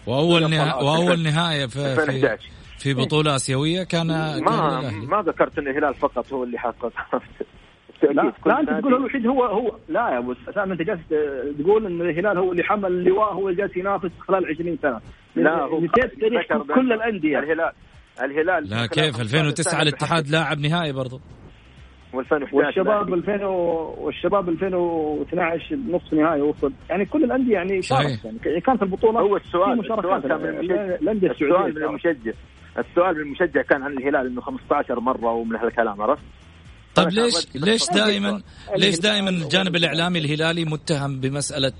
وأول 0.06 0.42
أبطال 0.42 0.50
نها... 0.50 0.78
آسيا. 0.78 0.88
وأول 0.90 1.22
نهاية 1.22 1.66
في 1.66 1.94
في, 1.94 2.02
2011 2.02 2.48
في 2.78 2.94
بطولة 2.94 3.36
آسيوية 3.36 3.82
كان 3.82 4.08
كان 4.08 4.44
ما 4.44 4.78
الأهلي. 4.80 5.06
ما 5.06 5.22
ذكرت 5.22 5.58
إن 5.58 5.68
الهلال 5.68 5.94
فقط 5.94 6.32
هو 6.32 6.44
اللي 6.44 6.58
حقق. 6.58 6.92
لا, 8.02 8.32
لا 8.46 8.60
أنت 8.60 8.70
تقول 8.70 8.92
هو 8.94 8.98
الوحيد 9.00 9.26
هو 9.26 9.44
هو 9.44 9.76
لا 9.88 10.00
يا 10.10 10.18
أبو 10.18 10.34
سام 10.54 10.72
أنت 10.72 10.82
جالس 10.82 11.00
تقول 11.60 11.86
إن 11.86 12.00
الهلال 12.00 12.38
هو 12.38 12.52
اللي 12.52 12.62
حمل 12.62 12.86
اللواء 12.86 13.32
هو 13.34 13.48
اللي 13.48 13.62
جالس 13.62 13.76
ينافس 13.76 14.10
خلال 14.20 14.46
20 14.46 14.78
سنة. 14.82 15.00
لا 15.36 15.62
هو 15.62 15.78
نسيت 15.80 16.20
تاريخ 16.20 16.42
ذكر 16.42 16.58
بأن 16.58 16.74
كل 16.76 16.92
الأندية؟ 16.92 17.38
الهلال 17.38 17.72
الهلال 18.22 18.68
لا 18.70 18.86
كيف؟ 18.86 19.20
2009 19.20 19.82
الاتحاد 19.82 20.28
لاعب 20.28 20.58
نهائي 20.58 20.92
برضو. 20.92 21.20
و2011 22.14 22.52
والشباب 22.54 23.14
2000 23.14 23.44
و- 23.46 23.94
والشباب 24.04 24.48
2012 24.48 25.76
نصف 25.90 26.12
نهائي 26.12 26.40
وصل. 26.40 26.72
يعني 26.90 27.04
كل 27.06 27.24
الأندية 27.24 27.52
يعني. 27.52 27.82
شاركت. 27.82 28.24
يعني 28.24 28.60
كانت 28.60 28.82
البطولة 28.82 29.20
هو 29.20 29.36
السؤال 29.36 29.78
مشاركات 29.78 30.24
السؤال 30.24 30.28
كان 30.28 30.40
من 30.42 30.92
الأندية 31.02 31.30
السؤال 31.30 31.74
من. 31.74 31.82
المشجع 31.84 32.32
السؤال 32.78 33.14
من 33.14 33.20
المشجع 33.20 33.62
كان 33.62 33.82
عن 33.82 33.92
الهلال 33.98 34.26
إنه 34.26 34.40
15 34.40 35.00
مرة 35.00 35.32
ومن 35.32 35.56
هالكلام 35.56 36.02
عرفت؟ 36.02 36.22
طيب 36.94 37.08
ليش 37.08 37.46
ليش 37.54 37.90
دائما 37.94 38.42
ليش 38.76 38.98
دائما 39.00 39.30
الجانب 39.30 39.76
الإعلامي 39.76 40.18
الهلالي 40.18 40.64
متهم 40.64 41.20
بمسألة 41.20 41.72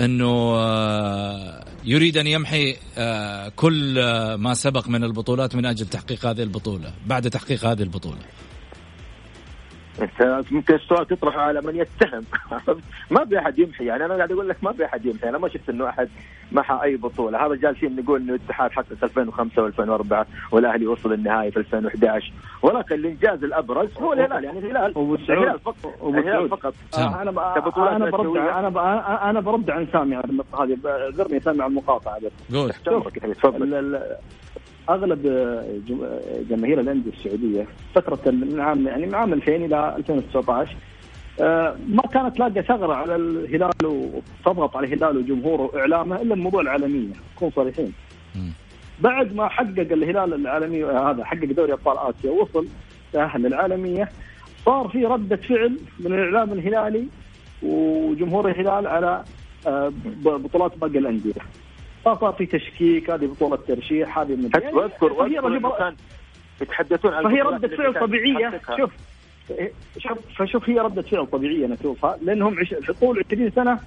إنه 0.00 0.56
آه، 0.56 1.64
يريد 1.84 2.16
أن 2.16 2.26
يمحي 2.26 2.76
آه، 2.98 3.48
كل 3.56 3.98
آه، 3.98 4.36
ما 4.36 4.54
سبق 4.54 4.88
من 4.88 5.04
البطولات 5.04 5.56
من 5.56 5.66
أجل 5.66 5.86
تحقيق 5.86 6.26
هذه 6.26 6.42
البطولة 6.42 6.92
بعد 7.06 7.30
تحقيق 7.30 7.64
هذه 7.64 7.82
البطولة؟ 7.82 8.18
انت 10.02 10.44
ممكن 10.50 10.74
السؤال 10.74 11.06
تطرحه 11.06 11.40
على 11.40 11.60
من 11.60 11.76
يتهم. 11.76 12.24
ما 13.10 13.24
في 13.24 13.38
أحد 13.38 13.58
يمحي 13.58 13.84
يعني 13.84 14.04
أنا 14.04 14.14
قاعد 14.16 14.32
أقول 14.32 14.48
لك 14.48 14.56
ما 14.62 14.72
في 14.72 14.84
أحد 14.84 15.06
يمحي. 15.06 15.28
أنا 15.28 15.38
ما 15.38 15.48
شفت 15.48 15.68
إنه 15.68 15.88
أحد 15.88 16.08
محى 16.52 16.78
أي 16.82 16.96
بطولة. 16.96 17.46
هذا 17.46 17.54
جالسين 17.54 17.96
نقول 17.96 18.20
إنه 18.20 18.34
الاتحاد 18.34 18.70
حقق 18.70 18.86
2005 19.02 19.70
و2004 19.70 20.26
والأهلي 20.52 20.86
وصل 20.86 21.12
النهائي 21.12 21.50
في 21.50 21.56
2011 21.56 22.32
ولكن 22.62 22.94
الإنجاز 22.94 23.44
الأبرز 23.44 23.88
هو 23.98 24.12
الهلال 24.12 24.44
يعني 24.44 24.58
الهلال. 24.58 24.92
الهلال 25.30 25.58
فقط. 25.60 25.76
الهلال. 26.02 26.48
فقط 26.48 26.74
آه، 26.98 27.22
أنا 27.22 27.30
أنا 27.96 28.10
برد. 28.10 28.36
أنا 28.58 28.68
ب- 28.68 28.78
أنا 29.28 29.40
برد 29.40 29.70
عن 29.70 29.86
سامي 29.92 30.14
على 30.16 30.24
النقطة 30.30 30.64
هذه. 30.64 30.78
اعذرني 30.86 31.40
سامي 31.40 31.62
على 31.62 31.70
المقاطعة. 31.70 32.18
بس 32.68 32.76
قول 32.88 33.02
حبيبي، 33.22 33.34
تفضل. 33.34 34.00
أغلب 34.88 35.22
جم- 35.88 36.06
جماهير 36.50 36.80
الأندية 36.80 37.10
السعودية 37.10 37.66
فترة 37.94 38.30
من 38.30 38.60
عام 38.60 38.86
يعني 38.86 39.06
من 39.06 39.14
عام 39.14 39.32
2000 39.32 39.52
إلى 39.64 39.96
2019 39.96 40.76
آه، 41.40 41.76
ما 41.88 42.02
كانت 42.02 42.36
تلاقي 42.36 42.62
ثغرة 42.62 42.94
على 42.94 43.16
الهلال 43.16 43.70
وتضغط 43.84 44.76
على 44.76 44.86
الهلال 44.86 45.16
وجمهوره 45.16 45.62
واعلامه 45.74 46.22
إلا 46.22 46.34
الموضوع 46.34 46.60
العالميه 46.60 47.08
نكون 47.36 47.50
صريحين. 47.56 47.92
بعد 49.00 49.34
ما 49.34 49.48
حقق 49.48 49.78
الهلال 49.78 50.34
العالمي 50.34 50.84
هذا 50.84 51.24
حقق 51.24 51.44
دوري 51.44 51.72
أبطال 51.72 51.98
آسيا 51.98 52.30
وصل 52.30 52.66
تاهل 53.12 53.42
للعالميه 53.42 54.08
صار 54.66 54.88
في 54.88 55.04
ردة 55.06 55.36
فعل 55.36 55.78
من 56.00 56.06
الإعلام 56.14 56.52
الهلالي 56.52 57.06
وجمهور 57.62 58.48
الهلال 58.48 58.86
على 58.86 59.24
آه، 59.66 59.92
بطولات 60.24 60.78
باقي 60.78 60.98
الأندية. 60.98 61.32
فصار 62.14 62.32
في 62.32 62.46
تشكيك 62.46 63.10
هذه 63.10 63.26
بطولة 63.26 63.56
ترشيح 63.56 64.18
هذه 64.18 64.36
من 64.36 64.50
حتى 64.54 64.66
واذكر 64.72 65.06
رجل- 65.12 65.68
كان 65.78 65.94
يتحدثون 66.62 67.14
عن 67.14 67.22
فهي 67.24 67.42
اللي 67.66 67.76
فعل 67.76 67.94
يحققها. 68.54 68.76
شوف 68.76 68.90
شوف 69.98 70.18
فشوف 70.38 70.68
هي 70.70 70.78
ردة 70.78 71.02
فعل 71.02 71.26
طبيعية 71.26 71.66
أنا 71.66 71.74
أشوفها 71.74 72.18
لأنهم 72.22 72.58
عش... 72.58 72.74
طول 73.00 73.22
20 73.32 73.50
سنة 73.50 73.78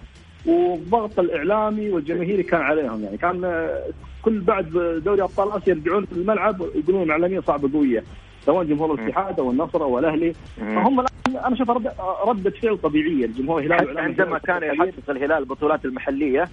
والضغط 0.45 1.19
الإعلامي 1.19 1.89
والجماهيري 1.89 2.43
كان 2.43 2.61
عليهم 2.61 3.03
يعني 3.03 3.17
كان 3.17 3.43
آه، 3.43 3.83
كل 4.21 4.39
بعد 4.39 4.69
دوري 5.05 5.21
أبطال 5.21 5.51
آسيا 5.51 5.73
يرجعون 5.73 6.05
في 6.05 6.11
الملعب 6.11 6.61
يقولون 6.75 7.03
الإعلامية 7.03 7.39
صعبة 7.39 7.69
قوية 7.73 8.03
سواء 8.45 8.63
جمهور 8.65 8.93
الاتحاد 8.93 9.39
أو 9.39 9.51
النصر 9.51 9.83
أو 9.83 9.99
الأهلي 9.99 10.33
مم. 10.61 10.75
فهم 10.75 10.99
أنا 10.99 11.53
أشوفها 11.53 11.75
ردة, 11.75 11.93
ردة 12.25 12.49
فعل 12.49 12.77
طبيعية 12.77 13.25
الجمهور 13.25 13.59
الهلال 13.61 13.89
حتى 13.89 13.99
عندما 13.99 14.37
كان. 14.37 14.63
يحقق 14.63 15.09
الهلال 15.09 15.37
البطولات 15.37 15.85
المحلية 15.85 16.49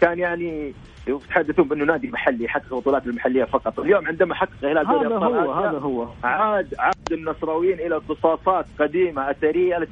كان 0.00 0.18
يعني 0.18 0.74
يتحدثون 1.08 1.68
بأنه 1.68 1.84
نادي 1.84 2.10
محلي 2.10 2.44
يحقق 2.44 2.74
البطولات 2.74 3.06
المحلية 3.06 3.44
فقط، 3.44 3.80
اليوم 3.80 4.06
عندما 4.06 4.34
حقق 4.34 4.50
الهلال 4.62 4.86
دوري 4.86 5.06
هذا 5.06 5.16
هو 5.16 5.52
هذا 5.52 5.78
هو. 5.78 6.08
عاد 6.24 6.74
عاد 6.78 7.12
النصراويين 7.12 7.80
إلى 7.80 7.96
اختصاصات 7.96 8.66
قديمة 8.78 9.30
أثرية 9.30 9.88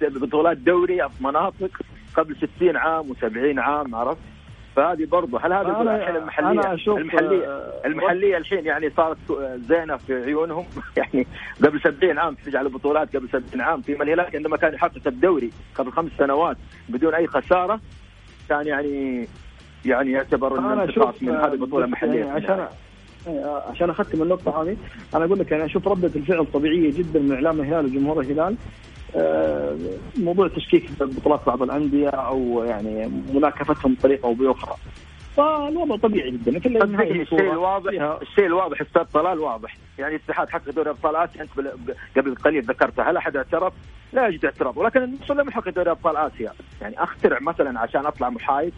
بطولات 0.00 0.56
دوري 0.56 1.08
في 1.08 1.24
مناطق 1.24 1.70
قبل 2.14 2.36
60 2.56 2.76
عام 2.76 3.14
و70 3.14 3.58
عام 3.58 3.94
عرفت؟ 3.94 4.20
فهذه 4.76 5.04
برضه 5.04 5.40
هل 5.40 5.52
هذا 5.52 5.96
الحين 5.96 6.16
المحلية؟ 6.16 6.50
أنا 6.50 6.74
أشوف، 6.74 6.98
المحليه 6.98 7.46
آه، 7.46 7.86
المحلية 7.86 8.36
الحين 8.36 8.66
يعني 8.66 8.90
صارت 8.90 9.18
زينة 9.56 9.96
في 9.96 10.14
عيونهم. 10.14 10.64
يعني 10.96 11.26
قبل 11.64 11.80
70 11.80 12.18
عام 12.18 12.34
تجعل 12.34 12.66
البطولات 12.66 13.16
قبل 13.16 13.28
70 13.28 13.60
عام 13.60 13.80
فيما 13.80 14.04
الهلال 14.04 14.26
عندما 14.34 14.56
كان 14.56 14.74
يحقق 14.74 15.06
الدوري 15.06 15.50
قبل 15.74 15.92
خمس 15.92 16.10
سنوات 16.18 16.56
بدون 16.88 17.14
أي 17.14 17.26
خسارة 17.26 17.80
كان 18.48 18.66
يعني 18.66 19.28
يعني 19.84 20.12
يعتبر 20.12 20.58
انه 20.58 20.84
أشوف 20.84 21.22
من 21.22 21.28
هذه 21.36 21.52
البطولة 21.52 21.80
بس 21.86 21.88
المحلية. 21.88 22.18
يعني 22.24 22.30
عشان 22.30 22.66
آه، 23.28 23.62
عشان 23.70 23.90
أختم 23.90 24.22
النقطة 24.22 24.62
هذه 24.62 24.76
أنا 25.14 25.24
أقول 25.24 25.38
لك 25.38 25.52
أنا 25.52 25.64
أشوف 25.64 25.88
ردة 25.88 26.10
الفعل 26.16 26.46
طبيعية 26.52 26.92
جدا 26.92 27.20
من 27.20 27.32
إعلام 27.32 27.60
الهلال 27.60 27.84
وجمهور 27.84 28.20
الهلال. 28.20 28.56
آه، 29.16 29.76
موضوع 30.18 30.48
تشكيك 30.48 30.90
بطولات 31.00 31.40
بعض 31.46 31.62
الأندية 31.62 32.08
أو 32.08 32.64
يعني 32.64 33.10
مناكفتهم 33.34 33.94
بطريقة 33.94 34.26
أو 34.26 34.34
بأخرى. 34.34 34.74
فالوضع 35.36 35.96
طبيعي 35.96 36.30
جدا 36.30 36.56
الشيء 37.22 37.40
الواضح 37.52 38.18
الشيء 38.22 38.46
الواضح 38.46 38.80
أستاذ 38.80 39.02
طلال 39.02 39.38
واضح. 39.38 39.76
يعني 39.98 40.16
الاتحاد 40.16 40.48
حقق 40.50 40.70
دوري 40.70 40.90
ابطال 40.90 41.16
آسيا 41.16 41.42
أنت 41.42 41.50
بل- 41.56 41.94
قبل 42.16 42.34
قليل 42.34 42.62
ذكرتها 42.62 43.10
هل 43.10 43.16
أحد 43.16 43.36
اعترف؟ 43.36 43.72
لا 44.12 44.26
يوجد 44.26 44.44
اعتراف 44.44 44.76
ولكن 44.76 45.02
النصر 45.02 45.34
لم 45.34 45.48
يحقق 45.48 45.68
دوري 45.68 45.90
أبطال 45.90 46.16
آسيا. 46.16 46.52
يعني 46.80 47.02
أخترع 47.02 47.38
مثلا 47.40 47.80
عشان 47.80 48.06
أطلع 48.06 48.30
محايد. 48.30 48.72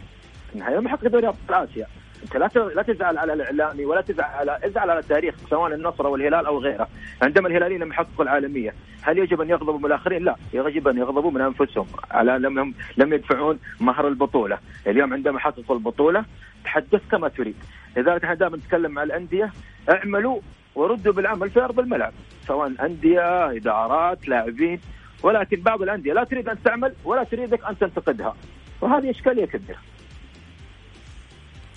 في 0.49 0.55
النهايه 0.55 0.75
لم 0.75 0.85
يحقق 0.85 1.07
دوري 1.07 1.27
أبطال 1.27 1.69
آسيا. 1.69 1.87
أنت 2.23 2.37
لا 2.37 2.49
لا 2.75 2.81
تزعل 2.81 3.17
على 3.17 3.33
الإعلامي 3.33 3.85
ولا 3.85 4.01
تزعل 4.01 4.49
على 4.49 4.59
ازعل 4.67 4.89
على 4.89 4.99
التاريخ 4.99 5.35
سواء 5.49 5.73
النصر 5.73 6.05
أو 6.05 6.15
الهلال 6.15 6.45
أو 6.45 6.59
غيره. 6.59 6.87
عندما 7.21 7.47
الهلاليين 7.47 7.81
لم 7.81 7.89
يحققوا 7.89 8.23
العالمية 8.23 8.73
هل 9.01 9.17
يجب 9.17 9.41
أن 9.41 9.49
يغضبوا 9.49 9.79
من 9.79 9.85
الآخرين؟ 9.85 10.23
لا. 10.23 10.35
يجب 10.53 10.87
أن 10.87 10.97
يغضبوا 10.97 11.31
من 11.31 11.41
أنفسهم. 11.41 11.87
على 12.11 12.31
لم 12.37 12.73
لم 12.97 13.13
يدفعون 13.13 13.59
مهر 13.79 14.07
البطولة. 14.07 14.57
اليوم 14.87 15.13
عندما 15.13 15.39
حققوا 15.39 15.75
البطولة 15.75 16.25
تحدث 16.63 17.01
كما 17.11 17.27
تريد. 17.27 17.55
لذلك 17.97 18.23
إحنا 18.23 18.35
دائما 18.35 18.57
نتكلم 18.57 18.91
مع 18.91 19.03
الأندية. 19.03 19.51
اعملوا 19.89 20.39
وردوا 20.75 21.13
بالعمل 21.13 21.49
في 21.49 21.61
أرض 21.61 21.79
الملعب. 21.79 22.13
سواء 22.47 22.71
أندية 22.85 23.51
إدارات 23.51 24.27
لاعبين. 24.27 24.79
ولكن 25.25 25.61
بعض 25.61 25.81
الأندية 25.81 26.13
لا 26.13 26.23
تريد 26.23 26.49
أن 26.49 26.63
تعمل 26.63 26.93
ولا 27.05 27.23
تريدك 27.23 27.65
أن 27.65 27.77
تنتقدها. 27.77 28.35
وهذه 28.81 29.11
إشكالية 29.11 29.45
كبيرة. 29.45 29.79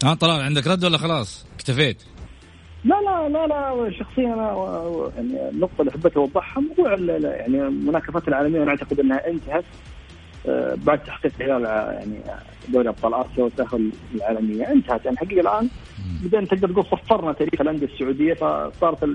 ها 0.05 0.14
طلال 0.14 0.40
عندك 0.40 0.66
رد 0.66 0.84
ولا 0.84 0.99
خلاص؟ 0.99 1.46
اكتفيت؟ 1.55 2.03
لا 2.84 3.01
لا 3.01 3.28
لا 3.28 3.46
لا 3.46 3.90
شخصيا 3.99 4.34
أنا 4.34 5.11
يعني 5.16 5.49
النقطة 5.49 5.80
اللي 5.80 5.92
حبيت 5.92 6.16
أوضحها 6.16 6.62
موضوع 6.62 6.92
يعني 7.18 7.62
المناكفات 7.62 8.28
العالمية 8.28 8.62
أنا 8.62 8.70
أعتقد 8.70 9.01
إنها 9.01 9.28
أنتهت. 9.28 9.64
آه، 9.64 9.97
بعد 10.76 11.05
تحقيق 11.05 11.32
هلال 11.40 11.62
يعني 11.64 12.18
دوري 12.68 12.88
أبطال 12.88 13.14
آسيا 13.14 13.44
والتاهل 13.44 13.92
العالمية. 14.14 14.72
انتهت 14.72 15.05
يعني 15.05 15.16
الحقيقة 15.22 15.40
الآن 15.40 15.68
بدينا 16.22 16.46
تقدر 16.46 16.72
تقول 16.72 16.84
صفرنا 16.84 17.32
تاريخ 17.32 17.61
الأندية 17.61 17.86
السعودية 17.86 18.34
فصارت 18.34 19.09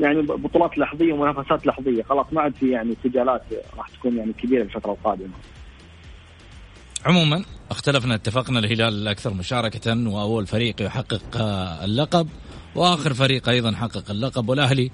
يعني 0.00 0.22
بطولات 0.22 0.78
لحظية 0.78 1.12
ومنافسات 1.12 1.66
لحظية. 1.66 2.02
خلاص 2.02 2.26
ما 2.32 2.40
عاد 2.40 2.54
في 2.54 2.70
يعني 2.70 2.96
سجالات 3.04 3.42
راح 3.78 3.88
تكون 3.88 4.16
يعني 4.16 4.32
كبيرة 4.32 4.62
الفترة 4.62 4.92
القادمة. 4.92 5.32
عموما 7.06 7.44
اختلفنا 7.70 8.14
اتفقنا 8.14 8.58
الهلال 8.58 9.02
الأكثر 9.02 9.34
مشاركة 9.34 10.08
وأول 10.08 10.46
فريق 10.46 10.82
يحقق 10.82 11.42
اللقب 11.84 12.28
وآخر 12.74 13.14
فريق 13.14 13.48
أيضا 13.48 13.72
حقق 13.72 14.10
اللقب. 14.10 14.48
والأهلي 14.48 14.90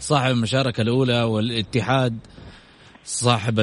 صاحب 0.00 0.30
المشاركة 0.30 0.80
الأولى 0.80 1.22
والاتحاد 1.22 2.18
صاحب 3.04 3.54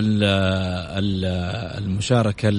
المشاركة 1.78 2.50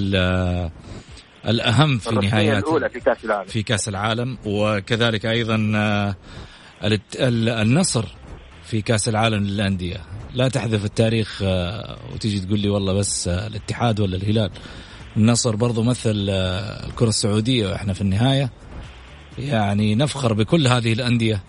الأهم 1.47 1.97
في 1.97 2.15
نهايات 2.15 2.63
الأولى 2.63 2.89
في 2.89 2.99
كأس 2.99 3.25
العالم. 3.25 3.47
في 3.47 3.63
كأس 3.63 3.89
العالم 3.89 4.37
وكذلك 4.45 5.25
أيضا 5.25 5.71
آه، 5.75 6.15
النصر 7.61 8.05
في 8.63 8.81
كأس 8.81 9.09
العالم 9.09 9.43
للأندية. 9.43 9.97
لا 10.33 10.47
تحذف 10.47 10.85
التاريخ 10.85 11.41
آه، 11.43 11.97
وتيجي 12.13 12.39
تقول 12.39 12.59
لي 12.59 12.69
والله 12.69 12.93
بس 12.93 13.27
آه، 13.27 13.47
الاتحاد 13.47 13.99
ولا 13.99 14.15
الهلال. 14.15 14.51
النصر 15.17 15.55
برضو 15.55 15.83
مثل 15.83 16.29
الكرة 16.29 17.09
السعودية 17.09 17.67
وإحنا 17.67 17.93
في 17.93 18.01
النهاية 18.01 18.49
يعني 19.37 19.95
نفخر 19.95 20.33
بكل 20.33 20.67
هذه 20.67 20.93
الأندية 20.93 21.43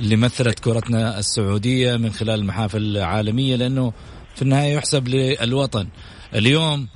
اللي 0.00 0.16
مثلت 0.16 0.58
كرتنا 0.60 1.18
السعودية 1.18 1.96
من 1.96 2.12
خلال 2.12 2.40
المحافل 2.40 2.82
العالمية 2.82 3.56
لأنه 3.56 3.92
في 4.34 4.42
النهاية 4.42 4.74
يحسب 4.74 5.08
للوطن. 5.08 5.88
اليوم 6.34 6.88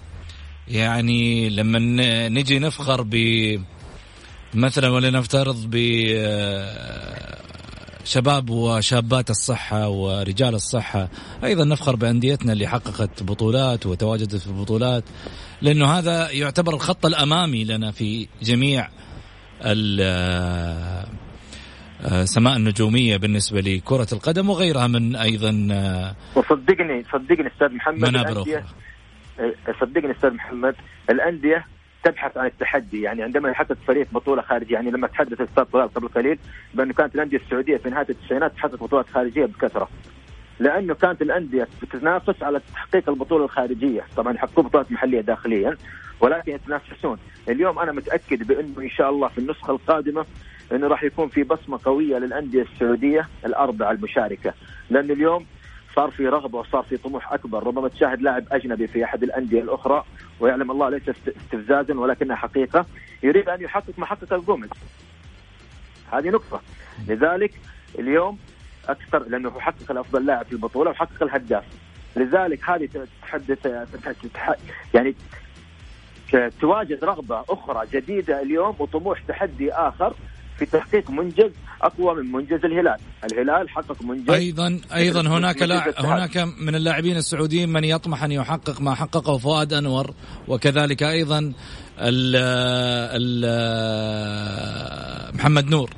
يعني 0.69 1.51
لما 1.51 1.79
نجي 2.29 2.59
نفخر 2.59 3.03
ب 3.03 3.17
مثلا 4.55 4.89
ولنفترض 4.89 5.67
ب 5.71 5.77
شباب 8.05 8.51
وشابات 8.51 9.31
الصحة 9.31 9.89
ورجال 9.89 10.55
الصحة 10.55 11.09
أيضا 11.45 11.65
نفخر 11.65 11.97
بأنديتنا 11.97 12.53
اللي 12.53 12.67
حققت 12.67 13.23
بطولات 13.23 13.87
وتواجدت 13.87 14.37
في 14.37 14.47
البطولات 14.47 15.05
لأنه 15.63 15.99
هذا 15.99 16.31
يعتبر 16.31 16.75
الخط 16.75 17.07
الأمامي 17.07 17.65
لنا 17.65 17.91
في 17.91 18.29
جميع 18.43 18.89
السماء 22.05 22.57
النجومية 22.57 23.17
بالنسبة 23.17 23.61
لكرة 23.61 24.07
القدم 24.13 24.51
وغيرها 24.51 24.87
من 24.87 25.17
أيضا 25.17 25.51
وصدقني 26.35 27.05
صدقني 27.13 27.47
أستاذ 27.47 27.75
محمد 27.75 28.09
منابر 28.09 28.43
أخرى. 28.43 28.63
صدقني 29.81 30.13
أستاذ 30.13 30.31
محمد 30.31 30.75
الأندية 31.11 31.67
تبحث 32.05 32.37
عن 32.37 32.47
التحدي. 32.47 33.03
يعني 33.03 33.23
عندما 33.23 33.51
يحقق 33.51 33.77
فريق 33.87 34.07
بطولة 34.13 34.43
خارجية 34.43 34.75
يعني 34.75 34.91
لما 34.91 35.07
تحدث 35.07 35.41
الأستاذ 35.41 35.65
طلال 35.65 35.95
قبل 35.95 36.09
قليل 36.09 36.39
بأنه 36.75 36.93
كانت 36.93 37.15
الأندية 37.15 37.37
السعودية 37.37 37.77
في 37.77 37.91
نهاية 37.91 38.07
التسعينات 38.11 38.53
تحقق 38.53 38.75
بطولات 38.75 39.11
خارجية 39.11 39.45
بكثرة. 39.45 39.89
لأنه 40.61 40.95
كانت 40.95 41.23
الأندية 41.23 41.69
تتنافس 41.81 42.43
على 42.43 42.61
تحقيق 42.75 43.09
البطولة 43.09 43.45
الخارجية. 43.45 44.03
طبعا 44.17 44.35
يحققون 44.35 44.65
بطولات 44.65 44.93
محلية 44.93 45.21
داخليا 45.21 45.77
ولكن 46.21 46.53
يتنافسون. 46.53 47.19
اليوم 47.49 47.79
أنا 47.79 47.93
متأكد 47.93 48.47
بأنه 48.47 48.79
إن 48.79 48.91
شاء 48.91 49.11
الله 49.11 49.29
في 49.29 49.39
النسخة 49.39 49.71
القادمة 49.71 50.27
إنه 50.73 50.87
راح 50.87 51.05
يكون 51.05 51.29
في 51.29 51.43
بصمة 51.43 51.81
قوية 51.85 52.19
للأندية 52.19 52.63
السعودية 52.63 53.29
الأربعة 53.45 53.91
المشاركة. 53.91 54.55
لأنه 54.91 55.13
اليوم 55.13 55.47
صار 55.97 56.11
في 56.11 56.29
رغبة 56.29 56.59
وصار 56.59 56.83
في 56.83 56.97
طموح 56.97 57.33
أكبر. 57.33 57.67
ربما 57.67 57.89
تشاهد 57.89 58.23
لاعب 58.23 58.45
أجنبي 58.53 58.87
في 58.87 59.05
أحد 59.05 59.23
الأندية 59.23 59.61
الأخرى 59.61 60.05
ويعلم 60.41 60.71
الله 60.71 60.89
ليس 60.89 61.03
استفزازا 61.09 61.95
ولكنها 61.95 62.37
حقيقة. 62.37 62.87
يريد 63.23 63.49
أن 63.49 63.63
يحقق 63.63 63.99
ما 63.99 64.07
حقق 64.07 64.33
الجوميز. 64.33 64.71
هذه 66.13 66.29
نقطة. 66.29 66.61
لذلك 67.09 67.55
اليوم 67.99 68.39
أكثر 68.89 69.29
لأنه 69.29 69.61
حقق 69.61 69.91
الأفضل 69.91 70.27
لاعب 70.27 70.47
في 70.47 70.53
البطولة 70.53 70.91
وحقق 70.91 71.23
الهداف. 71.23 71.65
لذلك 72.17 72.71
هذه 72.71 72.89
تحدث 73.23 73.67
يعني 74.95 75.15
تواجد 76.61 77.05
رغبة 77.05 77.45
أخرى 77.49 77.87
جديدة 77.93 78.43
اليوم 78.43 78.77
وطموح 78.79 79.21
تحدي 79.21 79.73
آخر. 79.73 80.15
في 80.59 80.67
تحقيق 80.67 81.11
منجز 81.11 81.51
أقوى 81.83 82.15
من 82.15 82.33
منجز 82.33 82.65
الهلال، 82.65 82.97
الهلال 83.25 83.69
حقق 83.69 84.03
منجز. 84.03 84.31
أيضا 84.31 84.81
أيضا 84.95 85.21
هناك 85.21 85.63
لاعب 85.63 85.95
هناك 85.99 86.37
من 86.61 86.75
اللاعبين 86.75 87.17
السعوديين 87.17 87.69
من 87.69 87.85
يطمح 87.85 88.25
أن 88.25 88.33
يحقق 88.33 88.81
ما 88.81 88.95
حققه 88.95 89.39
فؤاد 89.39 89.73
أنور 89.73 90.15
وكذلك 90.49 91.03
أيضا 91.03 91.53
ال 91.99 92.37
ال 93.19 93.45
محمد 95.35 95.71
نور. 95.71 95.91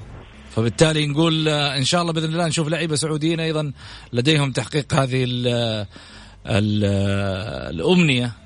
فبالتالي 0.51 1.07
نقول 1.07 1.49
إن 1.49 1.85
شاء 1.85 2.03
الله 2.03 2.13
بإذن 2.13 2.33
الله 2.33 2.47
نشوف 2.47 2.69
لعيبة 2.69 2.95
سعوديين 2.95 3.41
أيضا 3.41 3.73
لديهم 4.13 4.53
تحقيق 4.53 4.95
هذه 4.95 5.25
ال 5.25 5.47
ال 6.47 6.85
الأمنية. 7.75 8.40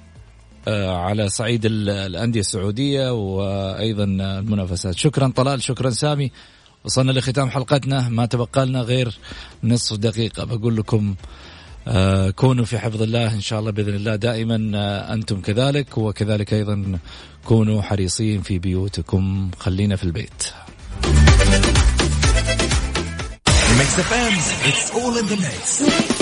على 0.69 1.29
صعيد 1.29 1.61
الأندية 1.65 2.41
السعودية 2.41 3.13
وأيضا 3.13 4.05
المنافسات. 4.05 4.99
شكرا 4.99 5.33
طلال 5.37 5.63
شكرا 5.63 5.91
سامي. 5.91 6.31
وصلنا 6.85 7.13
لختام 7.13 7.51
حلقتنا. 7.51 8.09
ما 8.09 8.27
تبقى 8.27 8.67
لنا 8.67 8.81
غير 8.81 9.19
نصف 9.65 9.97
دقيقة. 9.97 10.45
بقول 10.45 10.77
لكم 10.77 11.15
آه، 11.89 12.31
كونوا 12.31 12.65
في 12.65 12.79
حفظ 12.79 13.03
الله. 13.03 13.35
إن 13.35 13.41
شاء 13.41 13.61
الله 13.61 13.71
بإذن 13.71 13.95
الله 13.95 14.17
دائما 14.17 14.73
آه، 14.75 15.15
أنتم 15.15 15.41
كذلك. 15.41 15.99
وكذلك 15.99 16.55
أيضا 16.55 16.99
كونوا 17.45 17.83
حريصين 17.83 18.43
في 18.43 18.59
بيوتكم. 18.59 19.51
خلينا 19.59 19.97
في 19.97 20.05
البيت. 20.05 20.43
Mix. 25.35 26.05